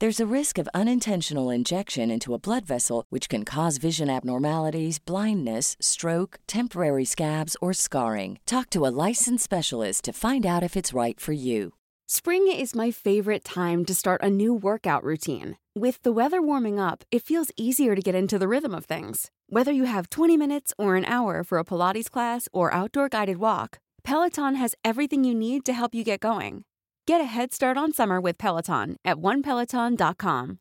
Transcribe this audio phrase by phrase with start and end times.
[0.00, 5.00] There's a risk of unintentional injection into a blood vessel, which can cause vision abnormalities,
[5.00, 8.38] blindness, stroke, temporary scabs, or scarring.
[8.46, 11.74] Talk to a licensed specialist to find out if it's right for you.
[12.06, 15.56] Spring is my favorite time to start a new workout routine.
[15.74, 19.32] With the weather warming up, it feels easier to get into the rhythm of things.
[19.48, 23.38] Whether you have 20 minutes or an hour for a Pilates class or outdoor guided
[23.38, 26.64] walk, Peloton has everything you need to help you get going.
[27.08, 30.56] Get a head start on summer with Peloton at onepeloton.com.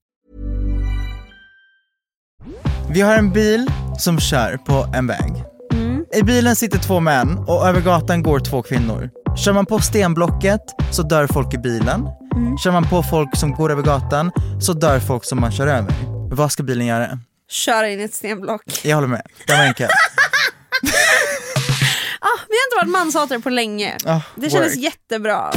[2.89, 3.67] Vi har en bil
[3.99, 5.43] som kör på en väg.
[6.13, 9.09] I bilen sitter två män och över gatan går två kvinnor.
[9.37, 12.07] Kör man på stenblocket så dör folk i bilen.
[12.63, 14.31] Kör man på folk som går över gatan
[14.61, 15.93] så dör folk som man kör över.
[16.31, 17.19] Vad ska bilen göra?
[17.49, 18.85] Köra in i ett stenblock.
[18.85, 19.91] Jag håller med, det var enkelt.
[22.19, 23.97] Ah, vi har inte varit manshatare på länge.
[24.05, 24.83] Ah, det kändes work.
[24.83, 25.51] jättebra.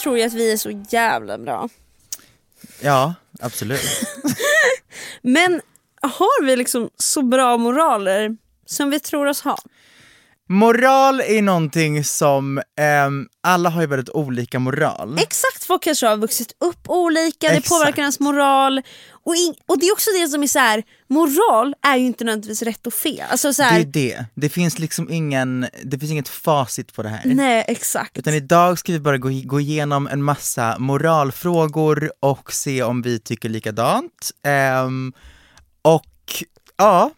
[0.00, 1.68] Tror ju att vi är så jävla bra.
[2.80, 3.80] Ja, absolut.
[5.22, 5.60] Men
[6.02, 9.58] har vi liksom så bra moraler som vi tror oss ha?
[10.52, 15.18] Moral är någonting som, ehm, alla har ju väldigt olika moral.
[15.18, 17.68] Exakt, folk kanske har vuxit upp olika, det Exakt.
[17.68, 18.82] påverkar ens moral.
[19.24, 22.24] Och, in, och det är också det som är så här: moral är ju inte
[22.24, 23.26] nödvändigtvis rätt och fel.
[23.30, 24.24] Alltså så Det här, är det.
[24.34, 27.22] Det finns liksom ingen, det finns inget facit på det här.
[27.24, 28.18] Nej exakt.
[28.18, 33.18] Utan idag ska vi bara gå, gå igenom en massa moralfrågor och se om vi
[33.18, 34.30] tycker likadant.
[34.44, 35.12] Ehm,
[35.82, 36.44] och
[36.76, 37.10] ja,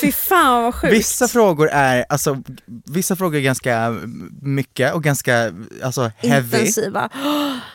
[0.00, 0.92] Fy fan vad sjukt.
[0.94, 2.42] vissa frågor är, alltså
[2.86, 3.96] vissa frågor är ganska
[4.42, 5.52] mycket och ganska
[5.82, 6.58] alltså heavy.
[6.58, 7.08] Intensiva.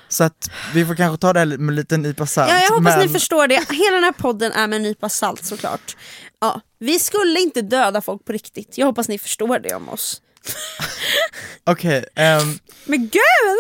[0.10, 2.52] Så att vi får kanske ta det här med en liten nypa salt.
[2.52, 3.56] Ja, jag hoppas men- ni förstår det.
[3.70, 5.96] Hela den här podden är med en nypa salt såklart.
[6.42, 8.78] Ja, vi skulle inte döda folk på riktigt.
[8.78, 10.22] Jag hoppas ni förstår det om oss.
[11.64, 13.58] Okej, ehm, Men gud!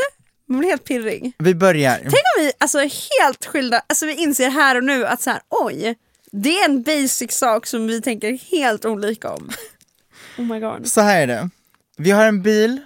[0.49, 1.33] Man blir helt pirrig.
[1.39, 1.95] vi börjar.
[2.01, 5.29] Tänk om vi alltså, är helt skilda, alltså vi inser här och nu att så
[5.29, 5.95] här, oj,
[6.31, 9.49] det är en basic sak som vi tänker helt olika om.
[10.37, 10.87] Oh my god.
[10.87, 11.49] Så här är det.
[11.97, 12.81] Vi har en bil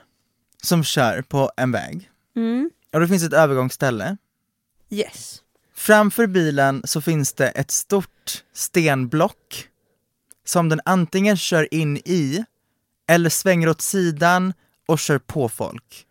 [0.63, 2.09] som kör på en väg.
[2.35, 2.69] Mm.
[2.93, 4.17] Och det finns ett övergångsställe.
[4.89, 5.41] Yes.
[5.75, 9.67] Framför bilen så finns det ett stort stenblock
[10.45, 12.45] som den antingen kör in i
[13.07, 14.53] eller svänger åt sidan
[14.87, 16.05] och kör på folk.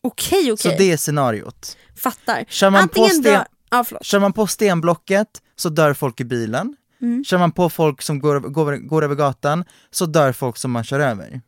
[0.00, 1.76] Okej okej, Så det är scenariot.
[1.96, 2.44] fattar.
[2.48, 3.44] Kör man, på Antingen sten, dö...
[3.70, 4.04] Ja förlåt.
[4.04, 6.76] kör man på stenblocket så dör folk i bilen.
[7.02, 7.24] Mm.
[7.24, 10.84] Kör man på folk som går, går, går över gatan så dör folk som man
[10.84, 11.40] kör över.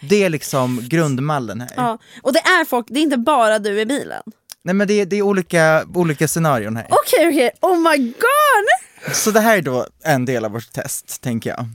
[0.00, 1.70] Det är liksom grundmallen här.
[1.76, 1.98] Ja.
[2.22, 4.22] Och det är folk, det är inte bara du i bilen.
[4.64, 6.86] Nej men det, är- det är olika, olika scenarion här.
[6.90, 9.14] Okej okej, oh my god!
[9.14, 11.66] Så det här är då en del av vårt test, tänker jag.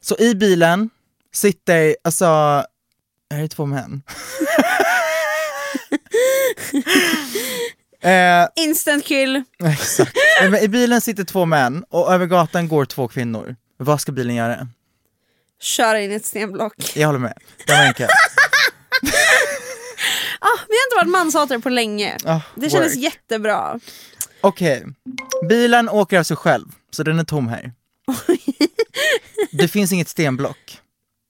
[0.00, 0.90] Så i bilen
[1.34, 2.24] sitter, alltså,
[3.34, 4.02] är det två män?
[8.06, 9.42] eh, Instant kill.
[9.64, 10.12] exakt.
[10.62, 13.56] I bilen sitter två män och över gatan går två kvinnor.
[13.76, 14.68] Vad ska bilen göra?
[15.60, 16.92] Köra in i ett stenblock.
[16.96, 18.10] Jag håller med, det var enkelt.
[20.40, 22.16] Ah, vi har inte varit manshatare på länge.
[22.24, 23.02] Ah, Det kändes work.
[23.04, 23.80] jättebra.
[24.40, 24.84] Okej,
[25.48, 27.72] bilen åker av sig själv, så den är tom här.
[29.52, 30.78] Det finns inget stenblock,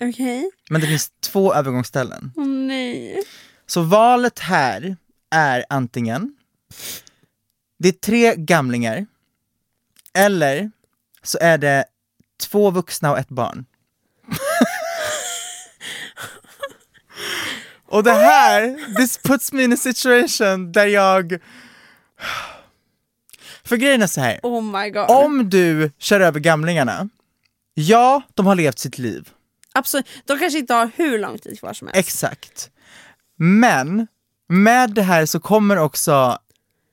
[0.02, 0.50] Okej.
[0.70, 2.32] men det finns två övergångsställen.
[2.36, 3.22] Åh nej.
[3.66, 4.96] Så valet här
[5.30, 6.35] är antingen,
[7.78, 9.06] det är tre gamlingar,
[10.14, 10.70] eller
[11.22, 11.84] så är det
[12.40, 13.64] två vuxna och ett barn.
[17.86, 21.38] och det här, this puts me in a situation där jag...
[23.64, 24.40] För grejen är så här.
[24.42, 27.08] Oh om du kör över gamlingarna,
[27.74, 29.30] ja, de har levt sitt liv.
[29.72, 30.06] Absolut.
[30.24, 31.98] De kanske inte har hur lång tid kvar som helst.
[31.98, 32.70] Exakt.
[33.36, 34.06] Men
[34.48, 36.38] med det här så kommer också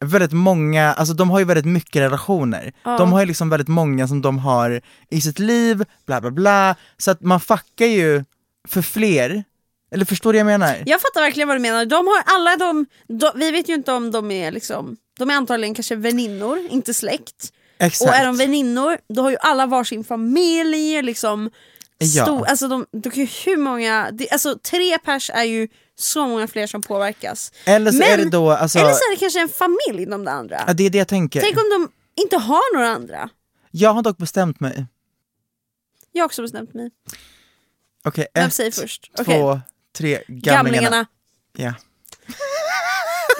[0.03, 2.73] väldigt många, alltså de har ju väldigt mycket relationer.
[2.83, 6.75] De har ju liksom väldigt många som de har i sitt liv, bla bla bla.
[6.97, 8.23] Så att man fuckar ju
[8.67, 9.43] för fler.
[9.91, 10.83] Eller förstår du vad jag menar?
[10.85, 11.85] Jag fattar verkligen vad du menar.
[11.85, 15.33] De har alla de, de vi vet ju inte om de är liksom, de är
[15.33, 17.53] antagligen kanske väninnor, inte släkt.
[17.77, 18.09] Exakt.
[18.09, 21.49] Och är de väninnor, då har ju alla varsin familj, liksom
[21.97, 22.23] Ja.
[22.25, 26.47] stor, alltså de, de ju hur många, det, alltså tre pers är ju så många
[26.47, 27.51] fler som påverkas.
[27.65, 30.25] Eller så Men- är det då, alltså, Eller så är det kanske en familj de
[30.25, 30.63] där andra.
[30.67, 31.41] ja, det är det jag tänker.
[31.41, 31.91] Tänk om de
[32.21, 33.29] inte har några andra.
[33.71, 34.85] Jag har dock bestämt mig.
[36.11, 36.89] Jag har också bestämt mig.
[38.05, 39.11] Okej, Vem ett, säger först?
[39.15, 39.59] två, Okej.
[39.97, 40.55] tre, gamlingarna.
[40.55, 41.05] Gamlingarna.
[41.57, 41.73] Ja.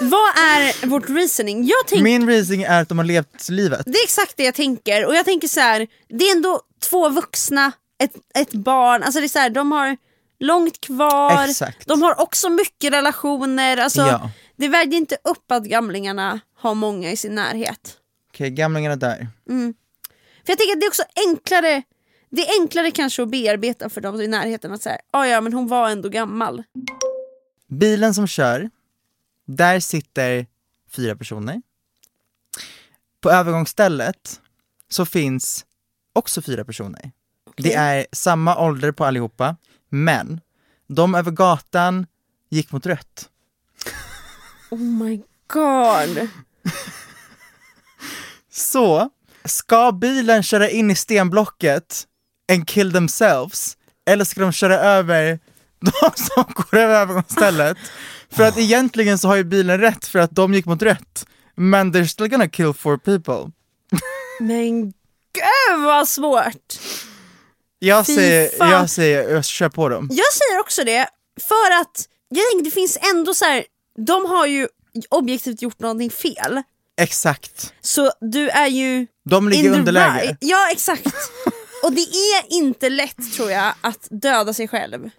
[0.00, 1.66] Vad är vårt reasoning?
[1.66, 3.82] Jag tänker Min reasoning är att de har levt livet.
[3.86, 5.86] Det är exakt det jag tänker och jag tänker så här.
[6.08, 7.72] det är ändå två vuxna,
[8.04, 9.96] ett, ett barn, alltså det är så här, de har
[10.40, 11.86] långt kvar, Exakt.
[11.88, 14.30] de har också mycket relationer, alltså, Ja.
[14.56, 17.98] det vägde inte upp att gamlingarna har många i sin närhet.
[18.30, 19.28] Okej, gamlingarna där.
[20.44, 21.82] För jag tänker att det är också enklare,
[22.30, 25.52] det är enklare kanske att bearbeta för dem i närheten att säga, ah, ja men
[25.52, 26.62] hon var ändå gammal.
[27.68, 28.70] Bilen som kör,
[29.46, 30.46] där sitter
[30.96, 31.62] fyra personer.
[33.20, 34.40] På övergångsstället
[34.88, 35.64] så finns
[36.12, 37.12] också fyra personer.
[37.56, 39.56] Det är samma ålder på allihopa,
[39.88, 40.40] men
[40.88, 42.06] de över gatan
[42.50, 43.28] gick mot rött.
[44.70, 45.22] Oh my
[45.52, 46.28] god.
[48.50, 49.10] Så,
[49.44, 52.06] ska bilen köra in i stenblocket
[52.52, 53.76] and kill themselves?
[54.06, 55.38] Eller ska de köra över
[55.80, 57.76] de som går över övergångsstället?
[58.30, 61.26] För att egentligen så har ju bilen rätt för att de gick mot rött.
[61.54, 63.52] Men they're still gonna kill four people.
[64.40, 64.84] Men
[65.32, 66.80] gud vad svårt.
[67.84, 68.70] Jag Fy säger, fan.
[68.70, 70.08] jag säger, jag kör på dem.
[70.12, 71.06] Jag säger också det,
[71.48, 73.64] för att jag tänker det finns ändå så här.
[74.06, 74.68] de har ju
[75.10, 76.62] objektivt gjort någonting fel.
[77.00, 77.72] Exakt.
[77.80, 79.06] Så du är ju...
[79.30, 80.22] De ligger i underläge.
[80.22, 80.36] right.
[80.40, 81.06] Ja exakt.
[81.82, 85.10] Och det är inte lätt tror jag att döda sig själv.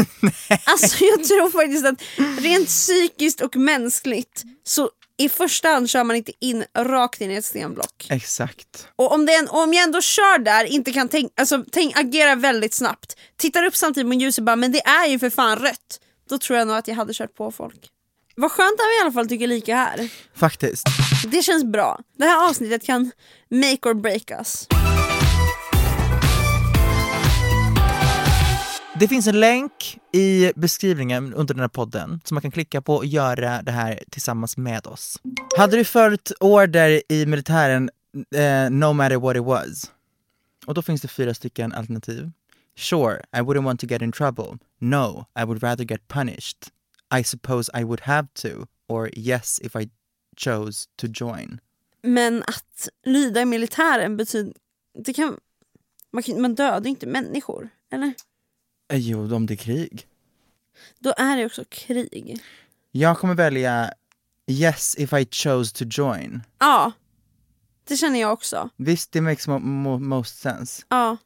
[0.64, 2.02] alltså jag tror faktiskt att
[2.42, 4.90] rent psykiskt och mänskligt så
[5.20, 8.06] i första hand kör man inte in rakt in i ett stenblock.
[8.10, 8.88] Exakt.
[8.96, 12.34] Och om, det en, om jag ändå kör där, inte kan tänka, alltså tänk, agera
[12.34, 16.00] väldigt snabbt, tittar upp samtidigt mot ljuset bara men det är ju för fan rött.
[16.28, 17.88] Då tror jag nog att jag hade kört på folk.
[18.34, 20.08] Vad skönt att vi i alla fall tycker lika här.
[20.36, 20.86] Faktiskt.
[21.26, 22.00] Det känns bra.
[22.18, 23.10] Det här avsnittet kan
[23.50, 24.66] make or break us.
[29.00, 32.94] Det finns en länk i beskrivningen under den här podden som man kan klicka på
[32.94, 35.20] och göra det här tillsammans med oss.
[35.56, 37.90] Hade du följt order i militären
[38.34, 39.90] eh, no matter what it was?
[40.66, 42.30] Och då finns det fyra stycken alternativ.
[42.76, 44.58] Sure, I wouldn't want to get in trouble.
[44.78, 46.56] No, I would rather get punished.
[47.20, 48.48] I suppose I would have to.
[48.88, 49.90] Or yes, if I
[50.36, 51.60] chose to join.
[52.02, 54.52] Men att lyda i militären betyder...
[55.04, 55.36] Det kan,
[56.10, 58.14] man, man dödar inte människor, eller?
[58.90, 60.06] Eh, Jo, om det är krig.
[60.98, 62.40] Då är det också krig.
[62.92, 63.92] Jag kommer välja
[64.50, 66.42] yes if I chose to join.
[66.58, 66.92] Ja,
[67.88, 68.70] det känner jag också.
[68.76, 70.82] Visst, det makes mo- mo- most sense.
[70.88, 71.16] Ja.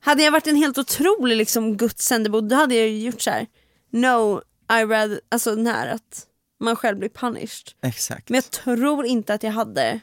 [0.00, 2.04] Hade jag varit en helt otrolig liksom, Guds
[2.48, 3.46] då hade jag ju gjort så här.
[3.90, 6.26] No, I rather, alltså den här att
[6.60, 7.72] man själv blir punished.
[7.82, 8.28] Exakt.
[8.28, 10.00] Men jag tror inte att jag hade.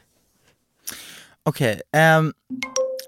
[1.42, 2.32] Okej, ehm,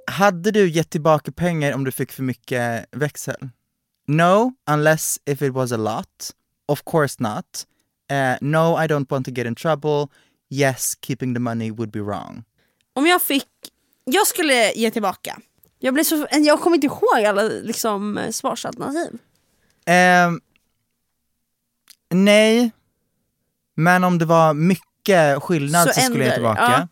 [0.07, 3.49] hade du gett tillbaka pengar om du fick för mycket växel?
[4.09, 6.31] No, unless if it was a lot.
[6.67, 7.67] Of course not.
[8.11, 10.09] Eh, no, I don't want to get in trouble.
[10.51, 12.45] Yes, keeping the money would be wrong.
[12.95, 13.49] Om jag fick,
[14.05, 15.41] jag skulle ge tillbaka.
[15.79, 19.19] Jag, blev så, jag kommer inte ihåg alla liksom, svarsalternativ.
[19.87, 20.41] Ehm,
[22.11, 22.71] nej,
[23.75, 26.89] men om det var mycket skillnad Så så, skulle jag ge tillbaka.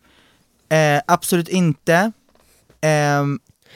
[0.69, 2.11] Eh, absolut inte.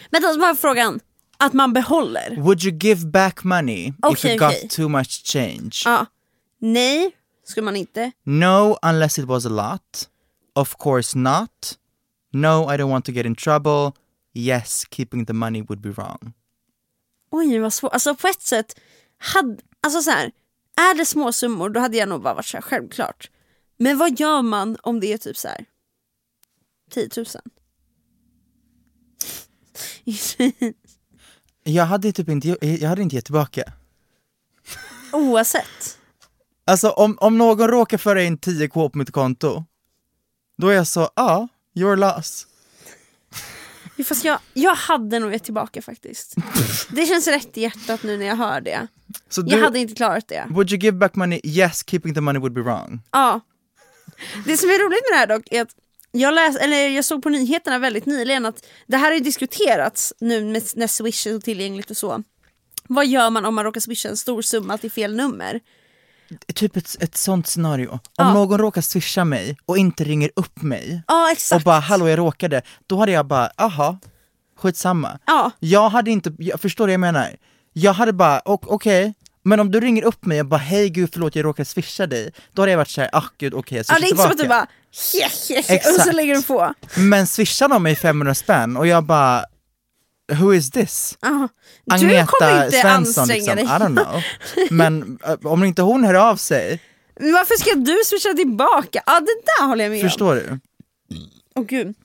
[0.10, 1.00] Men då var frågan,
[1.42, 2.36] att man behåller?
[2.38, 4.70] would you give back money if Okej, you got okej.
[4.70, 5.72] too much change?
[5.86, 6.06] Ja.
[6.60, 7.12] Nej,
[7.44, 8.12] skulle man inte.
[8.24, 10.10] No, unless it was a lot.
[10.56, 11.78] Of course not.
[12.34, 13.92] No, I don't want to get in trouble.
[14.34, 16.34] Yes, keeping the money would be wrong.
[17.32, 18.80] Oj vad svårt, alltså på ett sätt,
[19.18, 20.32] hade, alltså så här,
[20.76, 23.30] är det små summor då hade jag nog bara varit så här, självklart.
[23.78, 25.66] Men vad gör man om det är typ så här
[26.92, 27.26] 10 000?
[31.64, 33.64] Jag hade typ inte, jag hade inte gett tillbaka.
[35.14, 35.98] Oavsett.
[36.66, 39.66] Alltså om, om någon råkar föra in 10k på mitt konto,
[40.58, 42.48] då är jag så, ja, ah, your loss.
[44.06, 46.36] Fast jag, jag hade nog gett tillbaka faktiskt.
[46.90, 48.88] Det känns rätt i hjärtat nu när jag hör det.
[49.30, 50.46] Så Jag du, hade inte klarat det.
[50.50, 51.42] would you give back money?
[51.44, 53.02] Yes, keeping the money would be wrong.
[53.12, 53.40] Ja.
[54.46, 55.76] Det som är roligt med det här dock är att
[56.12, 60.46] jag, läs, eller jag såg på nyheterna väldigt nyligen att det här har diskuterats nu
[60.46, 62.24] med, när Swish är tillgängligt och så.
[62.88, 65.60] Vad gör man om man råkar swisha en stor summa till fel nummer?
[66.56, 67.90] Typ ett, ett sånt scenario.
[67.92, 68.34] Om Ja.
[68.34, 72.62] någon råkar swisha mig och inte ringer upp mig Ja och bara hallå jag råkade,
[72.88, 73.98] då hade jag bara aha,
[74.58, 75.20] skitsamma.
[75.26, 75.52] Ja.
[75.60, 77.36] Jag hade inte, jag förstår det jag menar.
[77.74, 81.10] Jag hade bara, ok- okej, men om du ringer upp mig och bara hej gud
[81.14, 83.96] förlåt jag råkade swisha dig, då hade jag varit såhär, ah gud okej jag ja,
[83.96, 84.68] swishar det är inte som att du bara
[85.14, 86.74] he, he, he, och så lägger du på.
[86.98, 89.46] Men swishar de mig 500 spänn och jag bara,
[90.32, 91.18] who is this?
[91.22, 91.48] Ja.
[91.86, 93.66] Du Agneta Svensson liksom, I dig.
[93.66, 94.24] don't know.
[94.72, 96.80] Men eh, om inte hon hör av sig,
[97.20, 99.04] Men Varför ska du swisha tillbaka?
[99.06, 100.10] Ja det där håller jag med om.
[100.10, 100.60] förstår du?
[101.56, 101.96] Åh gud.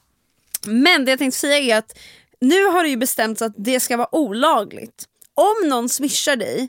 [0.65, 1.99] Men det jag tänkte säga är att
[2.41, 5.05] nu har det ju bestämts att det ska vara olagligt.
[5.35, 6.69] Om någon swishar dig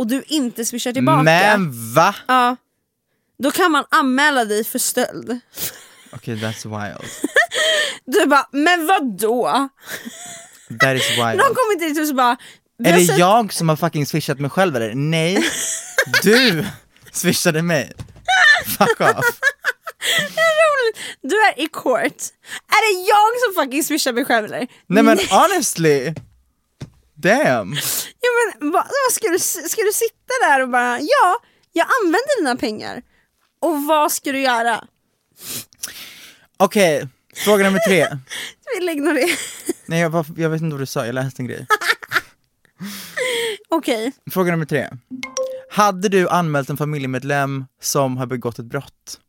[0.00, 2.14] och du inte swishar tillbaka, Men va?
[2.26, 2.56] ja,
[3.38, 5.40] då kan man anmäla dig för stöld.
[6.12, 7.10] Okej that's wild.
[8.06, 9.68] Du bara, men vadå?
[10.80, 11.18] That is wild.
[11.36, 12.36] Någon kommer till dig och så bara,
[12.84, 14.94] Är det sett- jag som har fucking swishat mig själv eller?
[14.94, 15.44] Nej,
[16.22, 16.64] du
[17.12, 17.92] swishade mig.
[18.78, 19.24] Fuck off.
[21.22, 22.22] du är i court.
[22.68, 24.66] Är det jag som fucking swishar mig själv eller?
[24.86, 26.14] Nej men honestly,
[27.14, 27.76] damn.
[28.60, 31.36] Men, vad, ska, du, ska du sitta där och bara, ja,
[31.72, 33.02] jag använder dina pengar.
[33.60, 34.84] Och vad ska du göra?
[36.56, 37.08] Okej,
[37.44, 38.06] fråga nummer tre.
[38.78, 39.36] Vi lägger det.
[39.86, 41.66] Nej jag, jag vet inte vad du sa, jag läste en grej.
[43.68, 44.12] Okej.
[44.30, 44.88] Fråga nummer tre.
[45.70, 49.20] Hade du anmält en familjemedlem som har begått ett brott?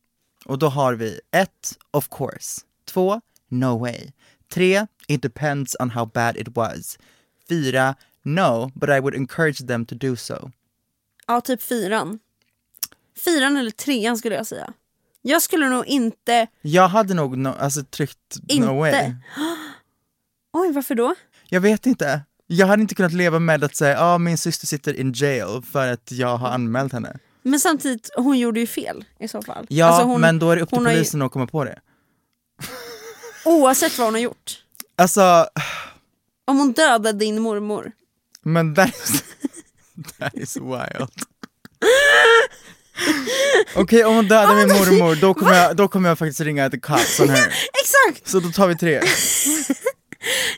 [0.46, 2.62] Och då har vi ett, of course.
[2.90, 4.12] Två, no way.
[4.54, 7.00] Tre, it depends on how bad it was.
[7.50, 10.52] Fyra, no, but I would encourage them to do so.
[11.28, 12.20] Ja, typ fyran.
[13.26, 14.74] Fyran eller trean skulle jag säga.
[15.22, 16.48] Jag skulle nog inte...
[16.62, 18.68] Jag hade nog no, alltså, tryckt Inte?
[18.68, 18.94] no way.
[20.54, 21.16] Oj, varför då?
[21.50, 22.22] Jag vet inte.
[22.48, 25.88] Jag hade inte kunnat leva med att säga ah, min syster sitter in jail för
[25.88, 27.18] att jag har anmält henne.
[27.44, 29.66] Men samtidigt, hon gjorde ju fel i så fall.
[29.70, 31.64] Ja, Alltså, hon, men då är det upp till har ju- polisen att komma på
[31.64, 31.80] det.
[33.46, 34.64] Oavsett vad hon har gjort.
[34.96, 35.48] Alltså,
[36.46, 37.92] Om hon dödade din mormor.
[38.46, 39.24] Men that is,
[40.20, 41.12] that is wild.
[43.76, 46.80] Okej, om hon dödar min mormor, då kommer, jag, då kommer jag faktiskt ringa the
[46.80, 47.54] cops on her.
[47.82, 48.28] Exakt!
[48.28, 49.02] Så då tar vi tre.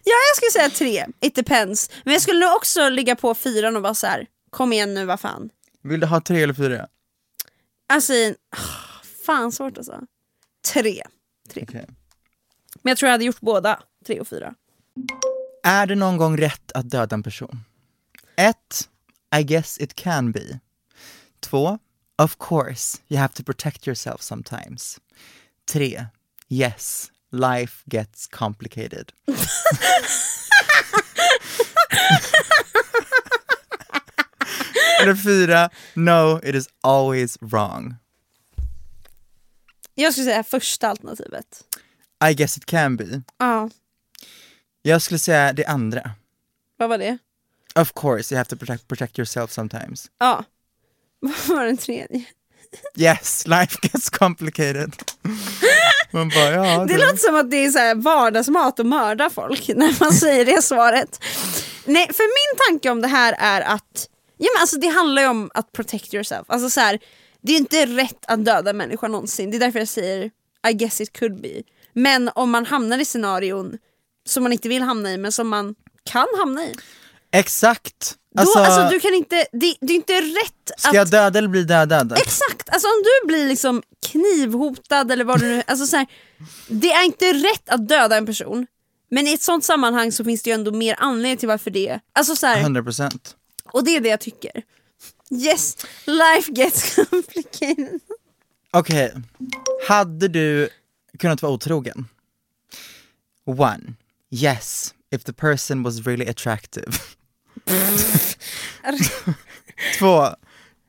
[0.05, 1.05] Ja, jag skulle säga tre.
[1.21, 1.89] It depends.
[2.03, 4.27] Men jag skulle nog också ligga på fyran och bara så här.
[4.49, 5.49] kom igen nu, vad fan.
[5.83, 6.87] Vill du ha tre eller fyra?
[7.93, 8.13] Alltså,
[9.25, 9.99] fan svårt alltså.
[10.73, 11.03] Tre.
[11.53, 11.63] tre.
[11.67, 11.85] Okej.
[12.81, 14.53] Men jag tror jag hade gjort båda, tre och fyra.
[15.63, 17.59] Är det någon gång rätt att döda en person?
[18.37, 18.53] 1.
[19.31, 20.59] I guess it can be.
[21.41, 21.79] 2.
[22.19, 24.99] Of course, you have to protect yourself sometimes.
[25.67, 25.97] 3.
[26.49, 29.11] Yes, life gets complicated.
[35.01, 35.69] Eller 4.
[35.95, 37.95] No, it is always wrong.
[39.95, 41.63] Jag skulle säga första alternativet.
[42.29, 43.21] I guess it can be.
[43.37, 43.69] Ja,
[44.81, 46.11] Jag skulle säga det andra.
[46.77, 47.17] vad var det?
[47.75, 50.11] Of course, you have to protect, protect yourself sometimes.
[50.19, 50.43] Ja.
[51.19, 52.25] Vad var den tredje?
[52.97, 54.93] Yes, life gets complicated.
[56.11, 59.67] Man bara, ja, Det låter som att det är så här vardagsmat att mörda folk
[59.67, 61.23] när man säger det svaret.
[61.85, 65.27] Nej, för min tanke om det här är att ja, men alltså, det handlar ju
[65.27, 66.43] om att protect yourself.
[66.47, 66.99] Alltså, så här,
[67.41, 70.31] det är inte rätt att döda en människa någonsin, det är därför jag säger
[70.69, 71.61] I guess it could be.
[71.93, 73.77] Men om man hamnar i scenarion
[74.25, 76.75] som man inte vill hamna i men som man kan hamna i.
[77.33, 78.15] Exakt!
[78.35, 81.39] Då, Alltså, alltså, du kan inte, det, det är inte rätt ska att jag döda
[81.39, 82.13] eller bli dödad?
[82.17, 82.69] Exakt!
[82.69, 85.63] Alltså om du blir liksom knivhotad eller vad du nu...
[85.67, 86.07] Alltså så här,
[86.67, 88.67] det är inte rätt att döda en person.
[89.11, 91.99] Men i ett sånt sammanhang så finns det ju ändå mer anledning till varför det.
[92.13, 93.35] Alltså så här, 100%.
[93.71, 94.63] och det är det jag tycker.
[95.31, 97.99] Yes, life gets complicated.
[98.71, 99.13] Okej,
[99.87, 100.69] hade du
[101.19, 102.07] kunnat vara otrogen?
[103.45, 103.93] One,
[104.31, 106.91] yes, if the person was really attractive.
[109.99, 110.27] Två,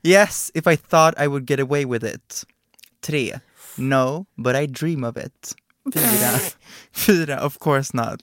[0.03, 2.43] yes, if I thought I would get away with it.
[3.05, 3.39] Tre,
[3.75, 5.55] no, but I dream of it.
[5.93, 6.39] Fyra,
[6.93, 8.19] fyra of course not.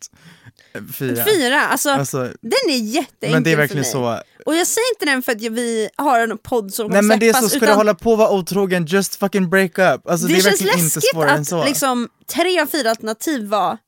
[0.95, 1.25] Fyra.
[1.25, 4.23] Fyra, alltså, Alltså, den är jätteenkel men det är verkligen för mig.
[4.39, 4.43] så.
[4.47, 7.29] Och jag säger inte den för att vi har en podd som Nej men det
[7.29, 10.09] är så, ska utan du hålla på och vara otrogen, just fucking break up.
[10.09, 11.65] Alltså det, det är känns verkligen inte läskigt svårare än att så.
[11.65, 13.79] liksom, tre av fyra alternativ var,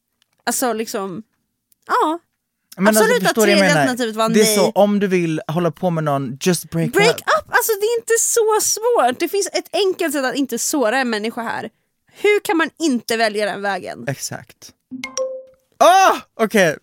[0.47, 1.23] alltså liksom,
[1.87, 2.19] ja.
[2.77, 4.57] Men alltså, absolut att vad jag tredje alternativet var Det är nej.
[4.57, 7.17] så, om du vill hålla på med någon, just break, Break up.
[7.17, 9.21] up, alltså det är inte så svårt.
[9.21, 11.71] Det finns ett enkelt sätt att inte såra en människa här.
[12.13, 14.05] Hur kan man inte välja den vägen?
[14.09, 14.73] Exakt.
[15.79, 16.17] Ah!
[16.41, 16.77] Okej,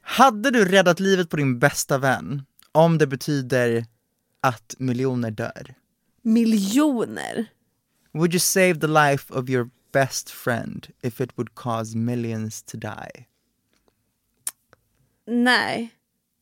[0.00, 2.42] hade du räddat livet på din bästa vän
[2.72, 3.86] om det betyder
[4.42, 5.74] att miljoner dör?
[6.22, 7.46] Miljoner.
[8.14, 12.76] Would you save the life of your best friend if it would cause millions to
[12.76, 13.26] die?
[15.28, 15.94] Nej.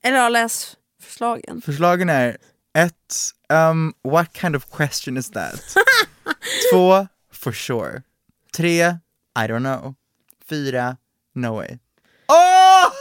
[0.05, 1.63] Eller ja, läs förslagen.
[1.63, 2.37] Förslagen är
[2.79, 5.61] ett, um, what kind of question is that?
[6.73, 8.03] Två, for sure.
[8.57, 8.81] Tre,
[9.39, 9.95] I don't know.
[10.49, 10.97] Fyra,
[11.35, 11.79] no way.
[12.29, 12.93] Oh!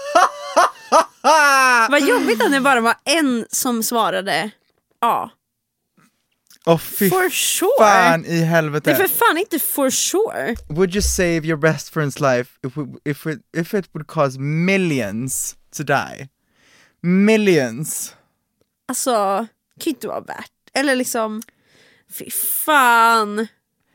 [1.90, 4.52] Vad jobbigt att det bara var en som svarade
[5.02, 5.30] ja.
[6.66, 7.70] oh, fy For sure.
[7.80, 8.96] fan i Det är helvete.
[8.96, 10.56] för fan inte for sure.
[10.70, 14.40] Would you save your best friend's life if, we, if, it, if it would cause
[14.40, 16.30] millions to die?
[17.02, 18.16] Millions.
[18.88, 19.12] Alltså,
[19.76, 20.52] det kan ju inte vara värt.
[20.74, 21.42] Eller liksom,
[22.12, 22.30] fy
[22.66, 23.48] fan.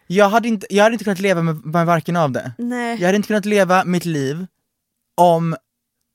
[0.07, 2.53] Jag hade inte, jag hade inte kunnat leva med, med varken av det.
[2.59, 2.99] Nej.
[3.01, 4.47] Jag hade inte kunnat leva mitt liv
[5.17, 5.57] om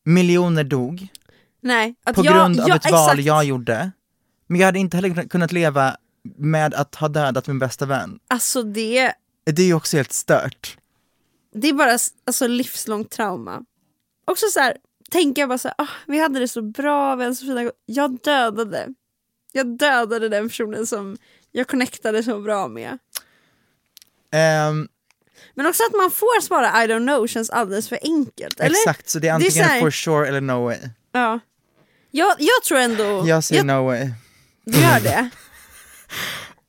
[0.05, 1.07] miljoner dog
[1.61, 1.95] Nej.
[2.03, 3.25] Att på jag, grund av jag, ett val exakt.
[3.25, 3.91] jag gjorde.
[4.47, 5.97] Men jag hade inte heller kunnat- leva
[6.37, 8.19] med att ha dödat min bästa vän.
[8.27, 9.13] Alltså det,
[9.45, 10.77] Det är ju också helt stört.
[11.53, 13.61] det är bara alltså, livslångt trauma.
[14.25, 14.77] Också så här,
[15.11, 17.71] tänker jag bara så här, ah, vi hade det så bra, vi hade så fina
[17.85, 18.87] Jag dödade.
[19.51, 21.17] Jag dödade den personen som
[21.51, 22.97] jag connectade så bra med.
[24.31, 24.87] Ehm,
[25.53, 28.59] Men också att man får svara I don't know känns alldeles för enkelt.
[28.59, 28.75] Eller?
[28.75, 30.77] exakt, så det är Det är antingen här- for sure eller no way.
[31.11, 31.39] Ja.
[32.11, 33.23] Jag, jag tror ändå...
[33.27, 34.09] Jag säger jag, no way.
[34.65, 35.29] Du gör det?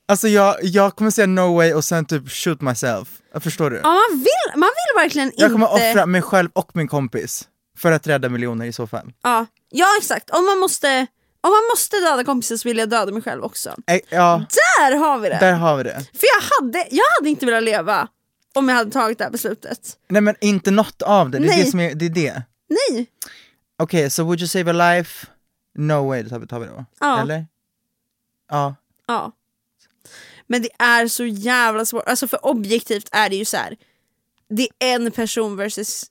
[0.09, 3.09] Alltså jag, jag kommer säga no way och sen typ shoot myself.
[3.41, 3.77] Förstår du?
[3.77, 5.91] Ja, man vill, man vill verkligen Jag kommer inte...
[5.91, 9.13] offra mig själv och min kompis för att rädda miljoner i så fall.
[9.23, 9.47] Ja.
[9.71, 10.31] ja, exakt.
[10.31, 11.07] Om man, måste,
[11.41, 13.75] om man måste döda kompisen så vill jag döda mig själv också.
[13.87, 14.45] Eh, Ja,
[14.81, 15.39] Där har vi det!
[15.41, 16.01] där har vi det.
[16.13, 18.09] För jag hade, jag hade inte velat leva
[18.55, 19.99] om jag hade tagit det här beslutet.
[20.09, 21.65] Nej men inte något av det, det är Nej.
[21.65, 22.43] det som är, det är det.
[22.69, 23.07] Nej!
[23.79, 25.27] Okej, så would you save a life?
[25.79, 26.85] No way, det tar vi då.
[27.01, 27.21] Ja.
[27.21, 27.47] Eller?
[28.51, 28.75] Ja.
[29.07, 29.33] Ja.
[30.47, 33.77] Men det är så jävla svårt, alltså för objektivt är det ju så här.
[34.49, 36.05] Det är en person versus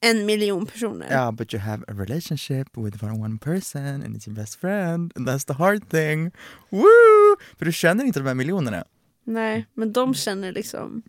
[0.00, 1.10] en miljon personer.
[1.10, 5.26] Ja, but you have a relationship with one person and it's your best friend and
[5.28, 6.32] that's the hard thing.
[6.70, 7.36] Woo!
[7.58, 8.84] För du känner inte de här miljonerna.
[9.24, 11.02] Nej, men de känner liksom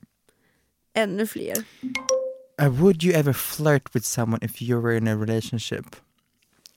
[0.93, 1.65] ännu fler.
[2.62, 5.95] Uh, would you ever flirt with someone if you were in a relationship?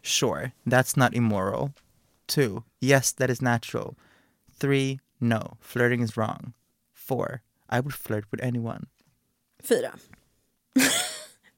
[0.02, 1.72] Sure, that's not immoral.
[2.26, 3.94] Two, yes, that is natural.
[4.58, 6.54] Three, no, flirting is wrong.
[6.92, 8.86] Four, I would flirt with anyone.
[9.62, 9.92] Fyra.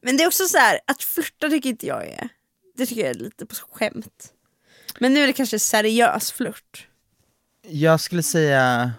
[0.06, 2.28] men det är också så här, att flirta tycker inte jag är,
[2.76, 4.32] det tycker jag är lite på skämt.
[5.00, 6.88] Men nu är det kanske seriös flört.
[7.62, 8.92] Jag skulle säga,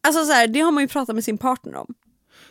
[0.00, 1.94] Alltså så här, det har man ju pratat med sin partner om.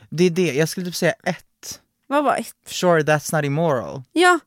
[0.10, 1.82] det är det, jag skulle typ säga ett.
[2.08, 2.56] Vad var ett?
[2.66, 4.02] Sure, that's not immoral.
[4.12, 4.40] Ja.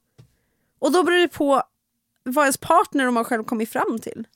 [0.79, 1.63] Och då beror det på
[2.23, 4.27] vad ens partner de har själv kommit fram till.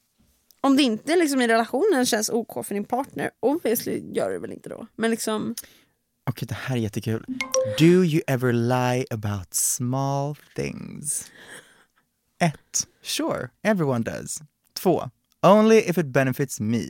[0.61, 4.53] Om det inte liksom i relationen känns OK för din partner, obviously gör det väl
[4.53, 4.87] inte då.
[4.97, 5.55] Men liksom,
[6.27, 7.25] Okej, det här är jättekul.
[7.79, 11.31] Do you ever lie about small things?
[12.41, 14.39] Ett, Sure, everyone does.
[14.75, 15.11] Två,
[15.43, 16.85] Only if it benefits me.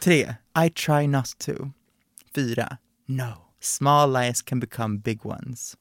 [0.00, 0.34] Tre,
[0.66, 1.52] I try not to.
[2.34, 5.76] Fyra, No, small lies can become big ones.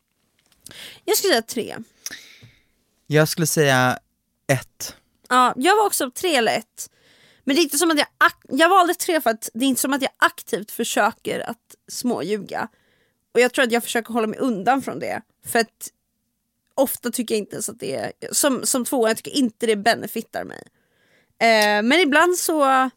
[1.06, 1.76] jag skulle säga tre.
[3.08, 4.00] Jag skulle säga
[4.48, 4.96] ett.
[5.30, 6.90] Ja, jag var också tre eller ett.
[7.48, 8.08] Men det är inte som att jag,
[8.60, 12.68] jag valde tre för att det är inte som att jag aktivt försöker att småljuga.
[13.34, 15.22] Och jag tror att jag försöker hålla mig undan från det.
[15.48, 15.90] För att
[16.76, 19.76] ofta tycker jag inte ens att det är, som, som två, jag tycker inte det
[19.76, 20.64] benefitar mig.
[21.42, 22.90] Eh, men ibland så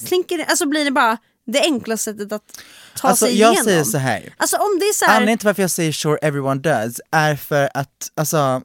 [0.00, 2.62] slinker det, alltså blir det bara det enkla sättet att
[2.96, 3.64] ta Alltså sig jag igenom.
[3.64, 4.34] säger så här.
[4.36, 7.36] Alltså om det är så här, Anledningen till varför jag säger sure everyone does är
[7.36, 8.62] för att, alltså,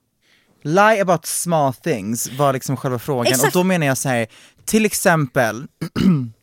[0.68, 3.56] lie about small things var liksom själva frågan Exakt.
[3.56, 4.28] och då menar jag så här,
[4.66, 5.68] till exempel,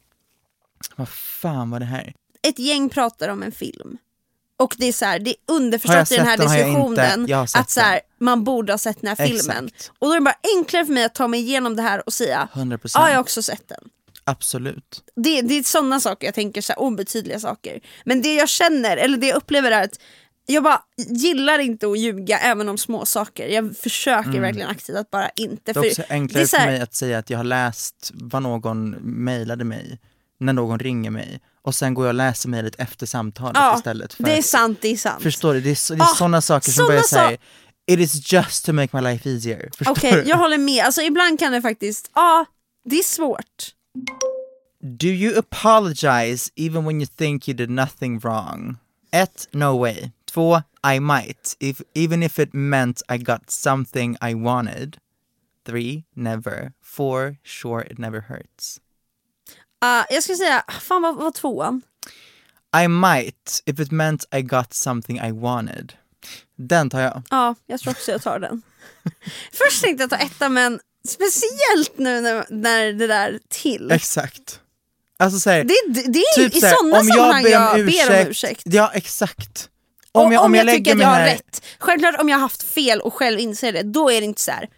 [0.97, 2.15] vad fan var det här?
[2.45, 3.99] ett gäng pratar om en film.
[4.57, 6.47] Och det är så här, det är underförstått i den här den?
[6.47, 9.67] Jag diskussionen Jag att så här, man borde ha sett den här filmen.
[9.67, 9.93] Exakt.
[9.99, 12.13] Och då är det bara enklare för mig att ta mig igenom det här och
[12.13, 12.91] säga 100%.
[12.95, 13.89] ja jag har också sett den.
[14.25, 15.03] Absolut.
[15.17, 17.81] Det, det är sådana saker jag tänker, så här, obetydliga saker.
[18.05, 19.99] Men det jag känner, eller det jag upplever är att
[20.47, 23.49] jag bara gillar inte att ljuga även om små saker.
[23.49, 25.71] Jag försöker verkligen aktivt att bara inte.
[25.73, 25.83] Mm.
[25.83, 28.43] Det är också enklare så här- för mig att säga att jag har läst vad
[28.43, 28.91] någon
[29.25, 29.99] mejlade mig,
[30.41, 31.41] när någon ringer mig.
[31.63, 34.15] Och sen går jag och läser mejlet efter samtalet Ja, istället.
[34.15, 35.23] För det är sant, det är sant.
[35.23, 35.61] Förstår du?
[35.61, 37.39] Det är, det är Ah, sådana saker som börjar säga
[37.87, 39.71] It is just to make my life easier.
[39.87, 40.23] Okej, du?
[40.31, 40.85] jag håller med.
[40.85, 42.45] Alltså ibland kan det faktiskt, ja,
[42.85, 43.75] det är svårt.
[44.83, 48.77] Do you apologize even when you think you did nothing wrong?
[49.13, 49.49] 1.
[49.51, 50.11] No way.
[50.35, 50.63] 2.
[50.97, 54.99] I might, if, even if it meant I got something I wanted.
[55.67, 56.05] 3.
[56.17, 56.73] Never.
[56.83, 57.37] 4.
[57.45, 58.81] Sure it never hurts.
[59.81, 61.83] Ah, jag ska säga, fan vad var tvåan?
[62.85, 65.93] I might, if it meant I got something I wanted.
[66.57, 67.23] Den tar jag.
[67.31, 68.63] Ja, jag tror också jag tar den.
[69.53, 73.91] Först tänkte jag ta etta men speciellt nu när, när det där till.
[73.91, 74.61] Exakt.
[75.17, 78.63] Alltså såhär, Det, det, det är typ i sådana sammanhang jag, ber om ursäkt.
[78.65, 79.71] Ja exakt.
[80.15, 81.65] Om, jag, om jag, lägger tycker att jag har här- rätt.
[81.79, 84.51] Självklart om jag har haft fel och själv inser det, då är det inte så
[84.51, 84.69] här.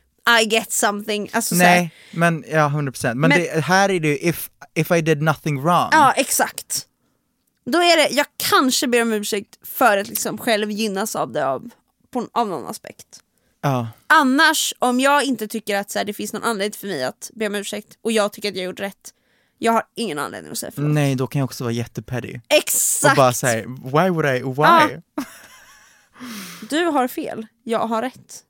[0.41, 1.29] I get something.
[1.33, 3.15] Alltså Nej, men ja 100%.
[3.15, 5.89] Men, Men- det, här är det ju if, if I did nothing wrong.
[5.93, 6.87] Ja, exakt.
[7.67, 11.47] Då är det, jag kanske ber om ursäkt för att liksom själv gynnas av det
[11.47, 11.71] av,
[12.13, 13.07] på, av någon aspekt.
[13.63, 13.89] Ja.
[14.07, 17.31] Annars, om jag inte tycker att så här, det finns någon anledning för mig att
[17.35, 19.11] be om ursäkt och jag tycker att jag gjort rätt,
[19.59, 20.91] jag har ingen anledning att säga förlåt.
[20.91, 22.41] Nej, då kan jag också vara jättepetty.
[22.49, 23.13] Exakt!
[23.13, 24.53] Och bara säga, why would I, why?
[24.57, 24.89] Ja.
[26.71, 28.43] Du har fel, jag har rätt.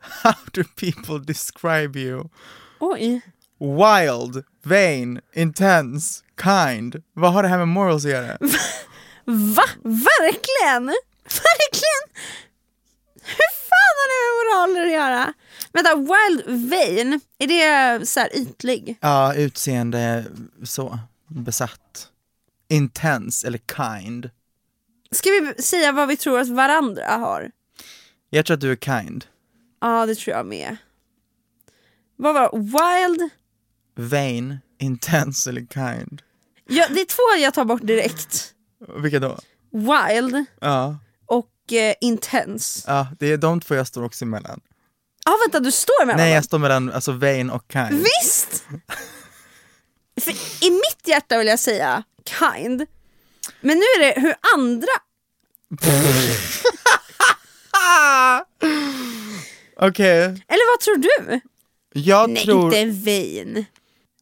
[0.00, 2.28] How do people describe you?
[2.80, 3.20] Oj.
[3.60, 7.02] Wild, vain, intense, kind.
[7.14, 8.26] Vad har det här med morals att göra?
[9.24, 9.64] Va?
[9.82, 10.86] Verkligen?
[11.24, 12.04] Verkligen?
[13.22, 13.51] Hur
[14.08, 15.34] det med moraler att göra?
[15.72, 18.98] Vänta, wild vain, är det så här ytlig?
[19.00, 20.24] Ja, utseende
[20.64, 22.08] så, besatt.
[22.68, 24.30] Intense eller kind.
[25.10, 27.50] Ska vi säga vad vi tror att varandra har?
[28.30, 29.24] Jag tror att du är kind.
[29.80, 30.76] Ja, det tror jag med.
[32.16, 32.50] Vad var?
[32.58, 33.30] Wild?
[33.94, 36.22] Vain, intense eller kind.
[36.68, 38.54] Ja, det är två jag tar bort direkt.
[38.96, 39.38] Vilka då?
[39.70, 40.98] Wild Ja,
[41.72, 42.84] eh, intense.
[42.86, 44.60] ja det är de två jag står också emellan.
[45.24, 47.90] Ja, vänta, du står mellan Nej, jag står mellan alltså vain och kind.
[47.98, 48.64] Visst!
[50.20, 50.32] För
[50.66, 52.86] I mitt hjärta vill jag säga kind.
[53.60, 54.86] Men nu är det hur andra...
[59.88, 61.40] Okej, Eller vad tror du?
[61.92, 62.74] jag Nej, tror...
[62.74, 63.64] inte vain.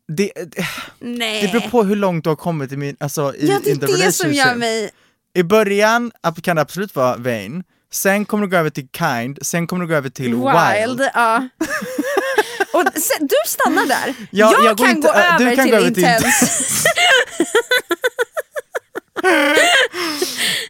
[0.09, 0.67] Det, det,
[0.99, 1.43] Nej.
[1.43, 3.99] det beror på hur långt du har kommit i min, alltså i ja, det är
[4.07, 4.91] det som gör mig...
[5.35, 6.13] I början
[6.43, 7.63] kan det absolut vara vain,
[7.93, 10.99] sen kommer du gå över till kind, sen kommer du gå över till wild.
[10.99, 11.49] Wild, ja.
[12.73, 14.15] Och sen, du stannar där.
[14.31, 16.85] Ja, jag, jag kan inte- gå äh, du över kan till gå över intens.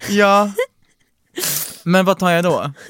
[0.09, 0.53] Ja.
[1.83, 2.73] Men vad tar jag då?